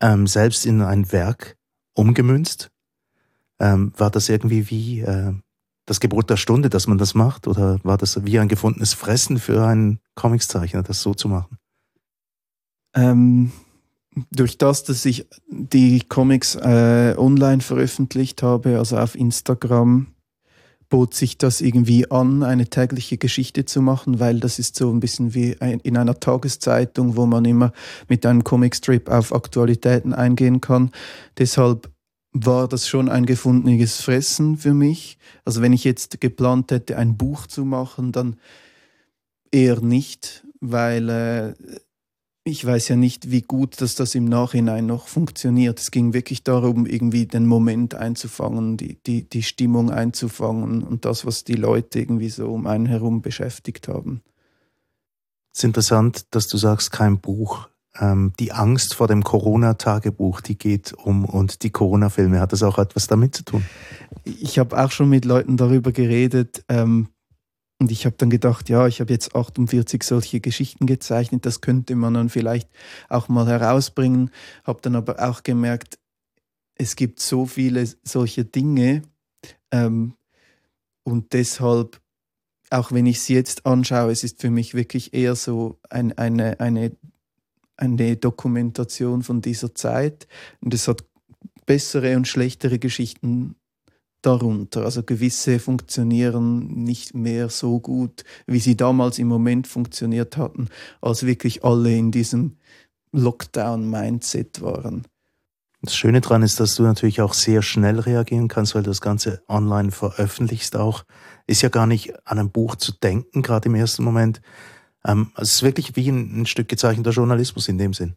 ähm, 0.00 0.26
selbst 0.26 0.66
in 0.66 0.80
ein 0.82 1.12
Werk 1.12 1.56
umgemünzt. 1.94 2.70
Ähm, 3.60 3.92
war 3.96 4.10
das 4.10 4.28
irgendwie 4.28 4.70
wie 4.70 5.00
äh, 5.00 5.34
das 5.88 6.00
Gebot 6.00 6.28
der 6.28 6.36
Stunde, 6.36 6.68
dass 6.68 6.86
man 6.86 6.98
das 6.98 7.14
macht? 7.14 7.46
Oder 7.46 7.80
war 7.82 7.96
das 7.96 8.24
wie 8.24 8.38
ein 8.38 8.48
gefundenes 8.48 8.92
Fressen 8.92 9.38
für 9.38 9.66
einen 9.66 10.00
Comicszeichner, 10.14 10.82
das 10.82 11.02
so 11.02 11.14
zu 11.14 11.28
machen? 11.28 11.58
Ähm, 12.94 13.52
durch 14.30 14.58
das, 14.58 14.84
dass 14.84 15.04
ich 15.04 15.26
die 15.48 16.00
Comics 16.00 16.56
äh, 16.56 17.14
online 17.16 17.62
veröffentlicht 17.62 18.42
habe, 18.42 18.78
also 18.78 18.98
auf 18.98 19.14
Instagram, 19.14 20.08
bot 20.90 21.14
sich 21.14 21.36
das 21.36 21.60
irgendwie 21.60 22.10
an, 22.10 22.42
eine 22.42 22.66
tägliche 22.66 23.18
Geschichte 23.18 23.64
zu 23.64 23.82
machen, 23.82 24.20
weil 24.20 24.40
das 24.40 24.58
ist 24.58 24.76
so 24.76 24.90
ein 24.90 25.00
bisschen 25.00 25.34
wie 25.34 25.60
ein, 25.60 25.80
in 25.80 25.96
einer 25.96 26.18
Tageszeitung, 26.18 27.16
wo 27.16 27.26
man 27.26 27.44
immer 27.44 27.72
mit 28.08 28.24
einem 28.24 28.42
Comicstrip 28.42 29.08
auf 29.10 29.34
Aktualitäten 29.34 30.14
eingehen 30.14 30.60
kann. 30.60 30.90
Deshalb 31.36 31.90
war 32.32 32.68
das 32.68 32.88
schon 32.88 33.08
ein 33.08 33.26
gefundenes 33.26 34.00
Fressen 34.00 34.56
für 34.56 34.74
mich. 34.74 35.18
Also 35.44 35.62
wenn 35.62 35.72
ich 35.72 35.84
jetzt 35.84 36.20
geplant 36.20 36.70
hätte, 36.70 36.96
ein 36.96 37.16
Buch 37.16 37.46
zu 37.46 37.64
machen, 37.64 38.12
dann 38.12 38.36
eher 39.50 39.80
nicht, 39.80 40.46
weil 40.60 41.08
äh, 41.08 41.54
ich 42.44 42.64
weiß 42.64 42.88
ja 42.88 42.96
nicht, 42.96 43.30
wie 43.30 43.42
gut 43.42 43.80
dass 43.80 43.94
das 43.94 44.14
im 44.14 44.24
Nachhinein 44.24 44.86
noch 44.86 45.08
funktioniert. 45.08 45.78
Es 45.80 45.90
ging 45.90 46.14
wirklich 46.14 46.44
darum, 46.44 46.86
irgendwie 46.86 47.26
den 47.26 47.46
Moment 47.46 47.94
einzufangen, 47.94 48.76
die, 48.76 48.98
die, 49.02 49.28
die 49.28 49.42
Stimmung 49.42 49.90
einzufangen 49.90 50.82
und 50.82 51.04
das, 51.04 51.26
was 51.26 51.44
die 51.44 51.54
Leute 51.54 51.98
irgendwie 51.98 52.30
so 52.30 52.52
um 52.52 52.66
einen 52.66 52.86
herum 52.86 53.22
beschäftigt 53.22 53.88
haben. 53.88 54.22
Es 55.52 55.60
ist 55.60 55.64
interessant, 55.64 56.26
dass 56.30 56.48
du 56.48 56.56
sagst, 56.56 56.92
kein 56.92 57.20
Buch. 57.20 57.68
Ähm, 58.00 58.32
die 58.38 58.52
Angst 58.52 58.94
vor 58.94 59.08
dem 59.08 59.24
Corona-Tagebuch, 59.24 60.40
die 60.40 60.56
geht 60.56 60.92
um 60.92 61.24
und 61.24 61.62
die 61.62 61.70
Corona-Filme, 61.70 62.40
hat 62.40 62.52
das 62.52 62.62
auch 62.62 62.78
etwas 62.78 63.06
damit 63.06 63.34
zu 63.34 63.44
tun? 63.44 63.64
Ich 64.24 64.58
habe 64.58 64.78
auch 64.82 64.90
schon 64.90 65.08
mit 65.08 65.24
Leuten 65.24 65.56
darüber 65.56 65.92
geredet. 65.92 66.64
Ähm, 66.68 67.08
und 67.80 67.92
ich 67.92 68.06
habe 68.06 68.16
dann 68.18 68.28
gedacht, 68.28 68.68
ja, 68.68 68.88
ich 68.88 69.00
habe 69.00 69.12
jetzt 69.12 69.36
48 69.36 70.02
solche 70.02 70.40
Geschichten 70.40 70.86
gezeichnet, 70.86 71.46
das 71.46 71.60
könnte 71.60 71.94
man 71.94 72.14
dann 72.14 72.28
vielleicht 72.28 72.68
auch 73.08 73.28
mal 73.28 73.46
herausbringen. 73.46 74.30
Habe 74.64 74.80
dann 74.82 74.96
aber 74.96 75.28
auch 75.28 75.44
gemerkt, 75.44 75.98
es 76.74 76.96
gibt 76.96 77.20
so 77.20 77.46
viele 77.46 77.88
solche 78.02 78.44
Dinge 78.44 79.02
ähm, 79.70 80.14
und 81.04 81.32
deshalb, 81.32 82.00
auch 82.70 82.92
wenn 82.92 83.06
ich 83.06 83.20
sie 83.22 83.34
jetzt 83.34 83.66
anschaue, 83.66 84.12
es 84.12 84.24
ist 84.24 84.40
für 84.40 84.50
mich 84.50 84.74
wirklich 84.74 85.14
eher 85.14 85.34
so 85.34 85.78
ein, 85.88 86.16
eine, 86.18 86.60
eine, 86.60 86.92
eine 87.78 88.16
Dokumentation 88.16 89.22
von 89.22 89.40
dieser 89.40 89.74
Zeit 89.74 90.28
und 90.60 90.74
es 90.74 90.88
hat 90.88 91.04
bessere 91.64 92.16
und 92.16 92.28
schlechtere 92.28 92.78
Geschichten 92.78 93.54
darunter. 94.22 94.84
Also 94.84 95.02
gewisse 95.02 95.58
funktionieren 95.58 96.82
nicht 96.82 97.14
mehr 97.14 97.48
so 97.48 97.80
gut, 97.80 98.24
wie 98.46 98.58
sie 98.58 98.76
damals 98.76 99.18
im 99.18 99.28
Moment 99.28 99.66
funktioniert 99.66 100.36
hatten, 100.36 100.68
als 101.00 101.24
wirklich 101.24 101.64
alle 101.64 101.96
in 101.96 102.10
diesem 102.10 102.56
Lockdown-Mindset 103.12 104.60
waren. 104.60 105.06
Das 105.80 105.94
Schöne 105.94 106.20
daran 106.20 106.42
ist, 106.42 106.58
dass 106.58 106.74
du 106.74 106.82
natürlich 106.82 107.20
auch 107.20 107.34
sehr 107.34 107.62
schnell 107.62 108.00
reagieren 108.00 108.48
kannst, 108.48 108.74
weil 108.74 108.82
du 108.82 108.90
das 108.90 109.00
Ganze 109.00 109.42
online 109.46 109.92
veröffentlichst 109.92 110.74
auch. 110.74 111.04
Ist 111.46 111.62
ja 111.62 111.68
gar 111.68 111.86
nicht 111.86 112.14
an 112.26 112.40
ein 112.40 112.50
Buch 112.50 112.74
zu 112.74 112.92
denken, 112.92 113.42
gerade 113.42 113.68
im 113.68 113.76
ersten 113.76 114.02
Moment. 114.02 114.40
Ähm, 115.08 115.32
es 115.36 115.54
ist 115.54 115.62
wirklich 115.62 115.96
wie 115.96 116.08
ein, 116.08 116.42
ein 116.42 116.46
Stück 116.46 116.68
gezeichneter 116.68 117.10
Journalismus 117.10 117.68
in 117.68 117.78
dem 117.78 117.94
Sinn. 117.94 118.14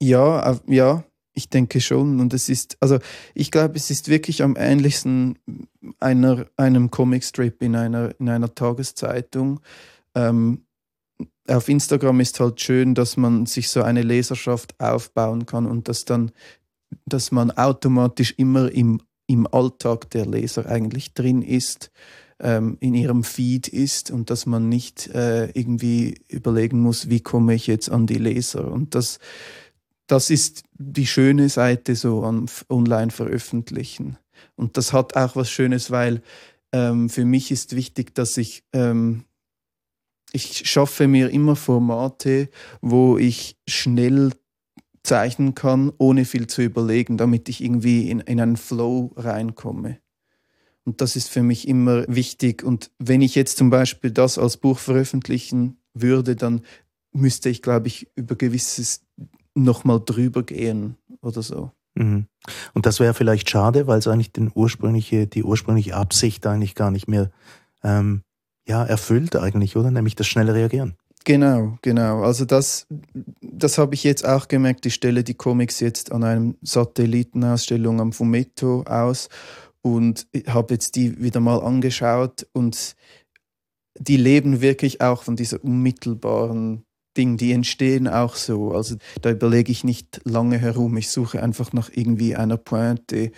Ja, 0.00 0.58
ja, 0.66 1.04
ich 1.34 1.48
denke 1.48 1.80
schon. 1.80 2.18
Und 2.18 2.34
es 2.34 2.48
ist, 2.48 2.76
also 2.80 2.98
ich 3.34 3.50
glaube, 3.50 3.76
es 3.76 3.90
ist 3.90 4.08
wirklich 4.08 4.42
am 4.42 4.56
ähnlichsten 4.56 5.38
einer, 6.00 6.46
einem 6.56 6.90
Comicstrip 6.90 7.62
in 7.62 7.76
einer, 7.76 8.18
in 8.18 8.28
einer 8.28 8.54
Tageszeitung. 8.54 9.60
Ähm, 10.14 10.64
auf 11.48 11.68
Instagram 11.68 12.20
ist 12.20 12.40
halt 12.40 12.60
schön, 12.60 12.94
dass 12.94 13.16
man 13.16 13.46
sich 13.46 13.68
so 13.68 13.82
eine 13.82 14.02
Leserschaft 14.02 14.78
aufbauen 14.80 15.44
kann 15.44 15.66
und 15.66 15.88
dass 15.88 16.04
dann, 16.04 16.30
dass 17.04 17.30
man 17.30 17.50
automatisch 17.50 18.34
immer 18.36 18.70
im, 18.70 19.00
im 19.26 19.46
Alltag 19.46 20.10
der 20.10 20.26
Leser 20.26 20.66
eigentlich 20.66 21.14
drin 21.14 21.42
ist, 21.42 21.90
ähm, 22.42 22.76
in 22.80 22.94
ihrem 22.94 23.24
Feed 23.24 23.68
ist 23.68 24.10
und 24.10 24.28
dass 24.28 24.46
man 24.46 24.68
nicht 24.68 25.08
äh, 25.14 25.46
irgendwie 25.52 26.20
überlegen 26.28 26.80
muss, 26.80 27.08
wie 27.08 27.20
komme 27.20 27.54
ich 27.54 27.66
jetzt 27.66 27.90
an 27.90 28.06
die 28.06 28.18
Leser. 28.18 28.70
Und 28.70 28.94
das, 28.94 29.20
das 30.06 30.28
ist 30.28 30.64
die 30.74 31.06
schöne 31.06 31.48
Seite 31.48 31.94
so 31.94 32.24
am 32.24 32.46
Online 32.68 33.10
veröffentlichen. 33.10 34.18
Und 34.56 34.76
das 34.76 34.92
hat 34.92 35.16
auch 35.16 35.36
was 35.36 35.50
Schönes, 35.50 35.90
weil 35.90 36.22
ähm, 36.72 37.08
für 37.08 37.24
mich 37.24 37.50
ist 37.50 37.76
wichtig, 37.76 38.14
dass 38.14 38.36
ich, 38.36 38.64
ähm, 38.72 39.24
ich 40.32 40.68
schaffe 40.68 41.06
mir 41.06 41.30
immer 41.30 41.56
Formate, 41.56 42.48
wo 42.80 43.18
ich 43.18 43.56
schnell 43.68 44.32
zeichnen 45.04 45.54
kann, 45.54 45.92
ohne 45.98 46.24
viel 46.24 46.46
zu 46.46 46.62
überlegen, 46.62 47.16
damit 47.16 47.48
ich 47.48 47.62
irgendwie 47.62 48.10
in, 48.10 48.20
in 48.20 48.40
einen 48.40 48.56
Flow 48.56 49.12
reinkomme. 49.16 49.98
Und 50.84 51.00
das 51.00 51.16
ist 51.16 51.28
für 51.28 51.42
mich 51.42 51.68
immer 51.68 52.04
wichtig. 52.08 52.62
Und 52.62 52.90
wenn 52.98 53.22
ich 53.22 53.34
jetzt 53.34 53.56
zum 53.56 53.70
Beispiel 53.70 54.10
das 54.10 54.38
als 54.38 54.56
Buch 54.56 54.78
veröffentlichen 54.78 55.76
würde, 55.94 56.34
dann 56.36 56.62
müsste 57.12 57.48
ich, 57.48 57.62
glaube 57.62 57.88
ich, 57.88 58.08
über 58.16 58.34
gewisses 58.34 59.04
nochmal 59.54 60.00
drüber 60.04 60.42
gehen 60.42 60.96
oder 61.20 61.42
so. 61.42 61.70
Mhm. 61.94 62.26
Und 62.72 62.86
das 62.86 63.00
wäre 63.00 63.14
vielleicht 63.14 63.50
schade, 63.50 63.86
weil 63.86 63.98
es 63.98 64.08
eigentlich 64.08 64.32
den 64.32 64.50
ursprüngliche, 64.52 65.26
die 65.26 65.44
ursprüngliche 65.44 65.94
Absicht 65.94 66.46
eigentlich 66.46 66.74
gar 66.74 66.90
nicht 66.90 67.06
mehr 67.06 67.30
ähm, 67.84 68.22
ja, 68.66 68.84
erfüllt 68.84 69.36
eigentlich, 69.36 69.76
oder? 69.76 69.90
Nämlich 69.90 70.16
das 70.16 70.26
schnelle 70.26 70.54
Reagieren. 70.54 70.96
Genau, 71.24 71.78
genau. 71.82 72.22
Also 72.22 72.44
das, 72.44 72.86
das 73.40 73.78
habe 73.78 73.94
ich 73.94 74.02
jetzt 74.02 74.26
auch 74.26 74.48
gemerkt. 74.48 74.86
Ich 74.86 74.94
stelle 74.94 75.22
die 75.22 75.34
Comics 75.34 75.78
jetzt 75.80 76.10
an 76.10 76.24
einer 76.24 76.54
Satellitenausstellung 76.62 78.00
am 78.00 78.12
Fumetto 78.12 78.82
aus 78.82 79.28
und 79.82 80.26
habe 80.46 80.74
jetzt 80.74 80.96
die 80.96 81.20
wieder 81.20 81.40
mal 81.40 81.60
angeschaut 81.60 82.46
und 82.52 82.96
die 83.98 84.16
leben 84.16 84.60
wirklich 84.60 85.00
auch 85.00 85.22
von 85.22 85.36
dieser 85.36 85.62
unmittelbaren 85.62 86.84
Ding, 87.16 87.36
die 87.36 87.52
entstehen 87.52 88.08
auch 88.08 88.36
so. 88.36 88.72
Also 88.72 88.96
da 89.20 89.30
überlege 89.30 89.70
ich 89.70 89.84
nicht 89.84 90.22
lange 90.24 90.58
herum. 90.58 90.96
Ich 90.96 91.10
suche 91.10 91.42
einfach 91.42 91.72
nach 91.72 91.90
irgendwie 91.92 92.36
einer 92.36 92.56
Pointe 92.56 93.32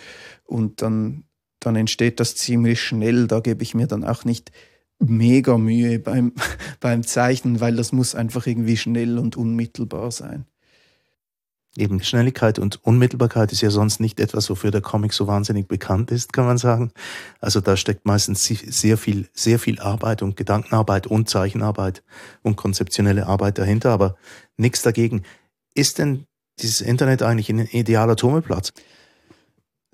und 0.45 0.81
dann, 0.81 1.25
dann 1.59 1.75
entsteht 1.75 2.19
das 2.19 2.35
ziemlich 2.35 2.81
schnell. 2.81 3.27
Da 3.27 3.41
gebe 3.41 3.63
ich 3.63 3.73
mir 3.73 3.87
dann 3.87 4.05
auch 4.05 4.23
nicht 4.23 4.51
mega 4.99 5.57
Mühe 5.57 5.99
beim, 5.99 6.33
beim 6.79 7.03
Zeichnen, 7.03 7.59
weil 7.59 7.75
das 7.75 7.91
muss 7.91 8.15
einfach 8.15 8.47
irgendwie 8.47 8.77
schnell 8.77 9.17
und 9.17 9.35
unmittelbar 9.35 10.11
sein. 10.11 10.45
Eben 11.77 12.01
Schnelligkeit 12.01 12.57
und 12.57 12.81
Unmittelbarkeit 12.85 13.51
ist 13.51 13.59
ja 13.59 13.69
sonst 13.69 13.99
nicht 13.99 14.21
etwas, 14.21 14.49
wofür 14.49 14.71
der 14.71 14.79
Comic 14.79 15.11
so 15.11 15.27
wahnsinnig 15.27 15.67
bekannt 15.67 16.09
ist, 16.09 16.31
kann 16.31 16.45
man 16.45 16.57
sagen. 16.57 16.91
Also 17.41 17.59
da 17.59 17.75
steckt 17.75 18.05
meistens 18.05 18.45
sehr 18.45 18.97
viel, 18.97 19.27
sehr 19.33 19.59
viel 19.59 19.79
Arbeit 19.81 20.21
und 20.21 20.37
Gedankenarbeit 20.37 21.05
und 21.05 21.29
Zeichenarbeit 21.29 22.01
und 22.43 22.55
konzeptionelle 22.55 23.27
Arbeit 23.27 23.57
dahinter, 23.57 23.91
aber 23.91 24.15
nichts 24.55 24.83
dagegen. 24.83 25.23
Ist 25.73 25.99
denn 25.99 26.25
dieses 26.61 26.79
Internet 26.79 27.21
eigentlich 27.21 27.49
ein 27.49 27.59
idealer 27.59 28.15
Tummelplatz? 28.15 28.71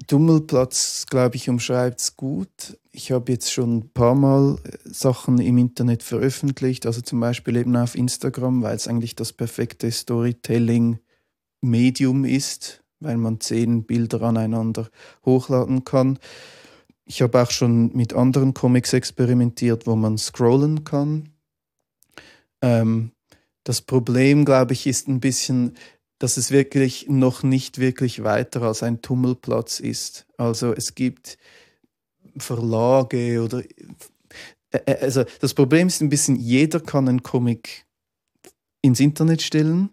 Tummelplatz, 0.05 1.07
glaube 1.09 1.35
ich, 1.35 1.49
umschreibt 1.49 1.99
es 1.99 2.15
gut. 2.15 2.77
Ich 2.91 3.11
habe 3.11 3.31
jetzt 3.31 3.51
schon 3.51 3.77
ein 3.77 3.89
paar 3.89 4.13
Mal 4.13 4.59
äh, 4.63 4.77
Sachen 4.85 5.39
im 5.39 5.57
Internet 5.57 6.03
veröffentlicht, 6.03 6.85
also 6.85 7.01
zum 7.01 7.19
Beispiel 7.19 7.55
eben 7.55 7.75
auf 7.75 7.95
Instagram, 7.95 8.61
weil 8.61 8.75
es 8.75 8.87
eigentlich 8.87 9.15
das 9.15 9.33
perfekte 9.33 9.91
Storytelling 9.91 10.93
ist 10.95 11.10
Medium 11.61 12.25
ist, 12.25 12.83
weil 12.99 13.17
man 13.17 13.39
zehn 13.39 13.83
Bilder 13.83 14.21
aneinander 14.23 14.89
hochladen 15.25 15.83
kann. 15.83 16.19
Ich 17.05 17.21
habe 17.21 17.41
auch 17.41 17.51
schon 17.51 17.95
mit 17.95 18.13
anderen 18.13 18.53
Comics 18.53 18.93
experimentiert, 18.93 19.87
wo 19.87 19.95
man 19.95 20.17
scrollen 20.17 20.83
kann. 20.83 21.29
Ähm, 22.61 23.11
das 23.63 23.81
Problem, 23.81 24.45
glaube 24.45 24.73
ich, 24.73 24.87
ist 24.87 25.07
ein 25.07 25.19
bisschen, 25.19 25.75
dass 26.19 26.37
es 26.37 26.51
wirklich 26.51 27.07
noch 27.09 27.43
nicht 27.43 27.79
wirklich 27.79 28.23
weiter 28.23 28.61
als 28.61 28.83
ein 28.83 29.01
Tummelplatz 29.01 29.79
ist. 29.79 30.25
Also 30.37 30.73
es 30.73 30.95
gibt 30.95 31.37
Verlage 32.37 33.43
oder 33.43 33.63
äh, 34.71 34.77
äh, 34.85 34.97
also 35.01 35.23
das 35.39 35.53
Problem 35.53 35.87
ist 35.87 36.01
ein 36.01 36.09
bisschen, 36.09 36.35
jeder 36.35 36.79
kann 36.79 37.07
einen 37.07 37.23
Comic 37.23 37.85
ins 38.81 38.99
Internet 38.99 39.41
stellen 39.41 39.89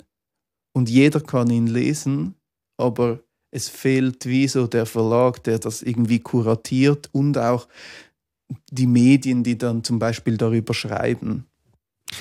und 0.72 0.88
jeder 0.88 1.20
kann 1.20 1.50
ihn 1.50 1.66
lesen, 1.66 2.34
aber 2.76 3.20
es 3.50 3.68
fehlt 3.68 4.26
wie 4.26 4.46
so 4.48 4.66
der 4.66 4.86
Verlag, 4.86 5.42
der 5.44 5.58
das 5.58 5.82
irgendwie 5.82 6.20
kuratiert 6.20 7.08
und 7.12 7.38
auch 7.38 7.68
die 8.70 8.86
Medien, 8.86 9.42
die 9.42 9.58
dann 9.58 9.84
zum 9.84 9.98
Beispiel 9.98 10.36
darüber 10.36 10.74
schreiben. 10.74 11.46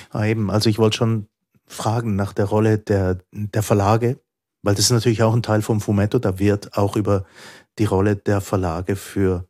Ah, 0.09 0.25
eben, 0.25 0.49
also 0.49 0.69
ich 0.69 0.79
wollte 0.79 0.97
schon 0.97 1.27
fragen 1.65 2.15
nach 2.15 2.33
der 2.33 2.45
Rolle 2.45 2.77
der, 2.77 3.19
der 3.31 3.63
Verlage, 3.63 4.19
weil 4.63 4.75
das 4.75 4.85
ist 4.85 4.91
natürlich 4.91 5.23
auch 5.23 5.33
ein 5.33 5.43
Teil 5.43 5.61
vom 5.61 5.81
Fumetto, 5.81 6.19
da 6.19 6.39
wird 6.39 6.77
auch 6.77 6.95
über 6.95 7.25
die 7.77 7.85
Rolle 7.85 8.15
der 8.15 8.41
Verlage 8.41 8.95
für 8.95 9.47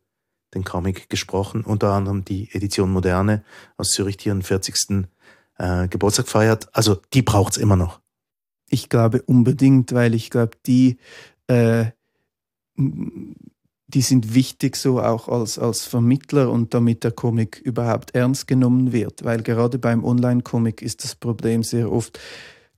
den 0.54 0.64
Comic 0.64 1.08
gesprochen, 1.08 1.62
unter 1.64 1.92
anderem 1.92 2.24
die 2.24 2.48
Edition 2.52 2.90
Moderne 2.90 3.44
aus 3.76 3.90
Zürich, 3.90 4.16
die 4.16 4.28
ihren 4.28 4.42
40. 4.42 5.06
Äh, 5.58 5.88
Geburtstag 5.88 6.28
feiert. 6.28 6.68
Also 6.72 6.96
die 7.12 7.22
braucht 7.22 7.52
es 7.52 7.58
immer 7.58 7.76
noch. 7.76 8.00
Ich 8.68 8.88
glaube 8.88 9.22
unbedingt, 9.22 9.92
weil 9.92 10.14
ich 10.14 10.30
glaube, 10.30 10.56
die, 10.66 10.98
äh, 11.46 11.86
die 12.76 14.02
sind 14.02 14.34
wichtig 14.34 14.76
so 14.76 15.00
auch 15.00 15.28
als, 15.28 15.58
als 15.58 15.84
Vermittler 15.84 16.50
und 16.50 16.74
damit 16.74 17.04
der 17.04 17.12
Comic 17.12 17.58
überhaupt 17.58 18.14
ernst 18.14 18.46
genommen 18.46 18.92
wird. 18.92 19.24
Weil 19.24 19.42
gerade 19.42 19.78
beim 19.78 20.04
Online-Comic 20.04 20.82
ist 20.82 21.04
das 21.04 21.14
Problem 21.14 21.62
sehr 21.62 21.90
oft, 21.90 22.18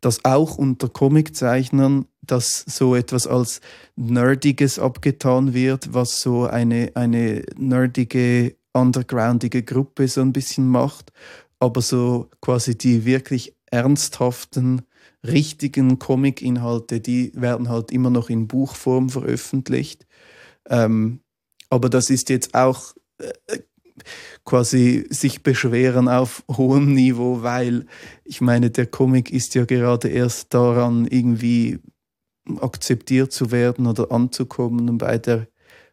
dass 0.00 0.24
auch 0.24 0.56
unter 0.56 0.88
Comiczeichnern 0.88 2.06
dass 2.30 2.64
so 2.66 2.94
etwas 2.94 3.26
als 3.26 3.60
Nerdiges 3.96 4.78
abgetan 4.78 5.54
wird, 5.54 5.92
was 5.94 6.20
so 6.20 6.46
eine, 6.46 6.92
eine 6.94 7.42
nerdige, 7.56 8.56
undergroundige 8.72 9.62
Gruppe 9.62 10.06
so 10.08 10.20
ein 10.20 10.32
bisschen 10.32 10.68
macht. 10.68 11.12
Aber 11.58 11.82
so 11.82 12.30
quasi 12.40 12.76
die 12.76 13.04
wirklich 13.04 13.54
ernsthaften, 13.66 14.82
richtigen 15.26 15.98
Comic-Inhalte, 15.98 17.00
die 17.00 17.32
werden 17.34 17.68
halt 17.68 17.92
immer 17.92 18.10
noch 18.10 18.30
in 18.30 18.48
Buchform 18.48 19.10
veröffentlicht. 19.10 20.06
Ähm, 20.68 21.20
aber 21.68 21.88
das 21.88 22.10
ist 22.10 22.30
jetzt 22.30 22.54
auch 22.54 22.94
äh, 23.18 23.58
quasi 24.44 25.06
sich 25.10 25.42
beschweren 25.42 26.08
auf 26.08 26.44
hohem 26.50 26.94
Niveau, 26.94 27.42
weil 27.42 27.86
ich 28.24 28.40
meine, 28.40 28.70
der 28.70 28.86
Comic 28.86 29.30
ist 29.30 29.54
ja 29.54 29.64
gerade 29.64 30.08
erst 30.08 30.54
daran, 30.54 31.06
irgendwie 31.06 31.78
akzeptiert 32.60 33.32
zu 33.32 33.50
werden 33.50 33.86
oder 33.86 34.10
anzukommen 34.10 34.98
bei 34.98 35.18
der 35.18 35.46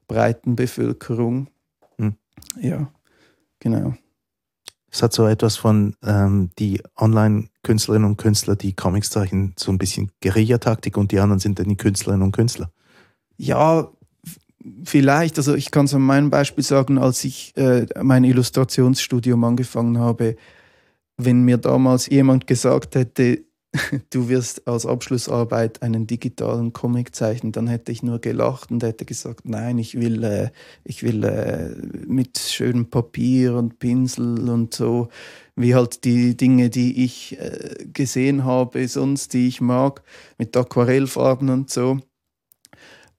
breiten 0.07 0.55
Bevölkerung. 0.55 1.49
Hm. 1.97 2.15
Ja, 2.59 2.91
genau. 3.59 3.93
Es 4.89 5.03
hat 5.03 5.13
so 5.13 5.27
etwas 5.27 5.57
von 5.57 5.95
ähm, 6.03 6.49
die 6.57 6.81
Online-Künstlerinnen 7.67 8.09
und 8.09 8.17
Künstler, 8.17 8.55
die 8.55 8.73
Comics 8.73 9.09
zeichnen, 9.09 9.53
so 9.57 9.71
ein 9.71 9.77
bisschen 9.77 10.11
Guerillataktik 10.21 10.97
und 10.97 11.11
die 11.11 11.19
anderen 11.19 11.39
sind 11.39 11.59
dann 11.59 11.67
die 11.67 11.77
Künstlerinnen 11.77 12.23
und 12.23 12.31
Künstler. 12.31 12.71
Ja, 13.37 13.89
vielleicht. 14.83 15.37
Also 15.37 15.55
ich 15.55 15.71
kann 15.71 15.85
es 15.85 15.93
an 15.93 16.01
meinem 16.01 16.29
Beispiel 16.29 16.63
sagen, 16.63 16.97
als 16.97 17.23
ich 17.23 17.55
äh, 17.57 17.85
mein 18.01 18.23
Illustrationsstudium 18.23 19.43
angefangen 19.43 19.99
habe, 19.99 20.35
wenn 21.17 21.43
mir 21.43 21.57
damals 21.57 22.07
jemand 22.07 22.47
gesagt 22.47 22.95
hätte, 22.95 23.43
du 24.09 24.29
wirst 24.29 24.67
als 24.67 24.85
Abschlussarbeit 24.85 25.81
einen 25.81 26.07
digitalen 26.07 26.73
Comic 26.73 27.15
zeichnen, 27.15 27.51
dann 27.51 27.67
hätte 27.67 27.91
ich 27.91 28.03
nur 28.03 28.19
gelacht 28.19 28.71
und 28.71 28.83
hätte 28.83 29.05
gesagt, 29.05 29.47
nein, 29.47 29.77
ich 29.77 29.99
will, 29.99 30.23
äh, 30.23 30.49
ich 30.83 31.03
will 31.03 31.23
äh, 31.23 31.75
mit 32.07 32.37
schönem 32.37 32.89
Papier 32.89 33.55
und 33.55 33.79
Pinsel 33.79 34.49
und 34.49 34.73
so, 34.73 35.09
wie 35.55 35.75
halt 35.75 36.03
die 36.03 36.35
Dinge, 36.37 36.69
die 36.69 37.03
ich 37.03 37.39
äh, 37.39 37.85
gesehen 37.93 38.45
habe, 38.45 38.87
sonst, 38.87 39.33
die 39.33 39.47
ich 39.47 39.61
mag, 39.61 40.03
mit 40.37 40.55
Aquarellfarben 40.55 41.49
und 41.49 41.69
so. 41.69 41.99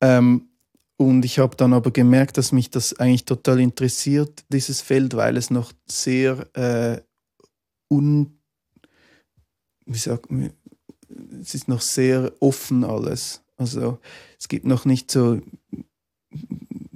Ähm, 0.00 0.48
und 0.96 1.24
ich 1.24 1.38
habe 1.38 1.56
dann 1.56 1.74
aber 1.74 1.92
gemerkt, 1.92 2.38
dass 2.38 2.50
mich 2.50 2.70
das 2.70 2.98
eigentlich 2.98 3.24
total 3.24 3.60
interessiert, 3.60 4.44
dieses 4.48 4.80
Feld, 4.80 5.14
weil 5.14 5.36
es 5.36 5.50
noch 5.50 5.72
sehr 5.86 6.48
äh, 6.56 7.00
un 7.88 8.38
wie 9.88 9.98
sagt 9.98 10.31
man, 10.31 10.51
es 11.40 11.55
ist 11.55 11.68
noch 11.68 11.81
sehr 11.81 12.33
offen 12.40 12.85
alles. 12.85 13.42
Also 13.57 13.98
es 14.38 14.48
gibt 14.48 14.66
noch 14.66 14.85
nicht 14.85 15.11
so 15.11 15.40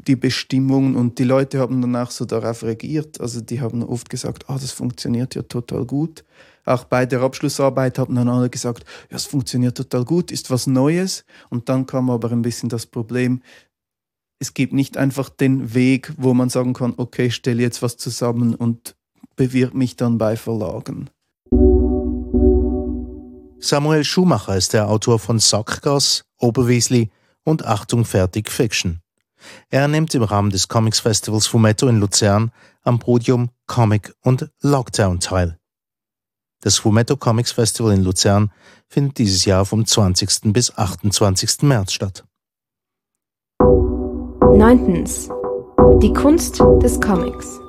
die 0.07 0.17
Bestimmungen 0.17 0.97
und 0.97 1.19
die 1.19 1.25
Leute 1.25 1.59
haben 1.59 1.81
danach 1.81 2.11
so 2.11 2.25
darauf 2.25 2.63
reagiert. 2.63 3.21
Also 3.21 3.41
die 3.41 3.61
haben 3.61 3.83
oft 3.83 4.11
gesagt, 4.11 4.49
ah, 4.49 4.59
das 4.61 4.73
funktioniert 4.73 5.35
ja 5.35 5.43
total 5.43 5.87
gut. 5.87 6.25
Auch 6.65 6.85
bei 6.85 7.07
der 7.07 7.23
Abschlussarbeit 7.23 7.99
haben 7.99 8.15
dann 8.15 8.29
alle 8.29 8.51
gesagt, 8.51 8.85
ja, 9.11 9.17
es 9.17 9.25
funktioniert 9.25 9.77
total 9.77 10.05
gut, 10.05 10.31
ist 10.31 10.51
was 10.51 10.67
Neues. 10.67 11.25
Und 11.51 11.69
dann 11.69 11.87
kam 11.87 12.11
aber 12.11 12.31
ein 12.31 12.43
bisschen 12.43 12.69
das 12.69 12.87
Problem, 12.87 13.43
es 14.39 14.55
gibt 14.55 14.73
nicht 14.73 14.97
einfach 14.97 15.29
den 15.29 15.73
Weg, 15.73 16.13
wo 16.17 16.35
man 16.35 16.51
sagen 16.51 16.73
kann, 16.73 16.95
okay, 16.97 17.31
stelle 17.31 17.63
jetzt 17.63 17.81
was 17.81 17.97
zusammen 17.97 18.57
und 18.57 18.97
bewirb 19.37 19.73
mich 19.73 19.95
dann 19.95 20.19
bei 20.19 20.37
Verlagen. 20.37 21.11
Samuel 23.65 24.03
Schumacher 24.03 24.57
ist 24.57 24.73
der 24.73 24.89
Autor 24.89 25.21
von 25.21 25.39
Sackgas, 25.39 26.25
Oberwiesli 26.41 27.13
und 27.45 27.65
Achtung 27.65 28.05
fertig 28.05 28.51
Fiction. 28.51 29.01
Er 29.71 29.87
nimmt 29.87 30.13
im 30.17 30.25
Rahmen 30.25 30.51
des 30.51 30.67
Comics 30.67 30.99
Festivals 30.99 31.47
Fumetto 31.47 31.87
in 31.87 32.01
Luzern 32.01 32.51
am 32.83 32.99
Podium 32.99 33.51
Comic 33.69 34.13
und 34.23 34.51
Lockdown 34.63 35.21
teil. 35.21 35.59
Das 36.61 36.79
Fumetto 36.79 37.17
Comics 37.17 37.53
Festival 37.53 37.93
in 37.93 38.03
Luzern 38.03 38.51
findet 38.89 39.19
dieses 39.19 39.45
Jahr 39.45 39.65
vom 39.65 39.87
20. 39.87 40.53
bis 40.53 40.77
28. 40.77 41.63
März 41.63 41.93
statt. 41.93 42.25
9. 43.61 45.05
Die 46.03 46.13
Kunst 46.13 46.59
des 46.83 47.01
Comics. 47.01 47.61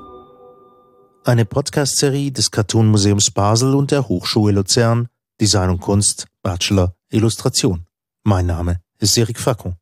Eine 1.24 1.46
Podcast-Serie 1.46 2.32
des 2.32 2.50
Cartoon 2.50 2.88
Museums 2.88 3.30
Basel 3.30 3.76
und 3.76 3.92
der 3.92 4.10
Hochschule 4.10 4.54
Luzern 4.54 5.08
Design 5.40 5.70
und 5.70 5.80
Kunst, 5.80 6.28
Bachelor, 6.42 6.96
Illustration. 7.10 7.86
Mein 8.24 8.46
Name 8.46 8.82
ist 9.00 9.18
Erik 9.18 9.40
Facon. 9.40 9.76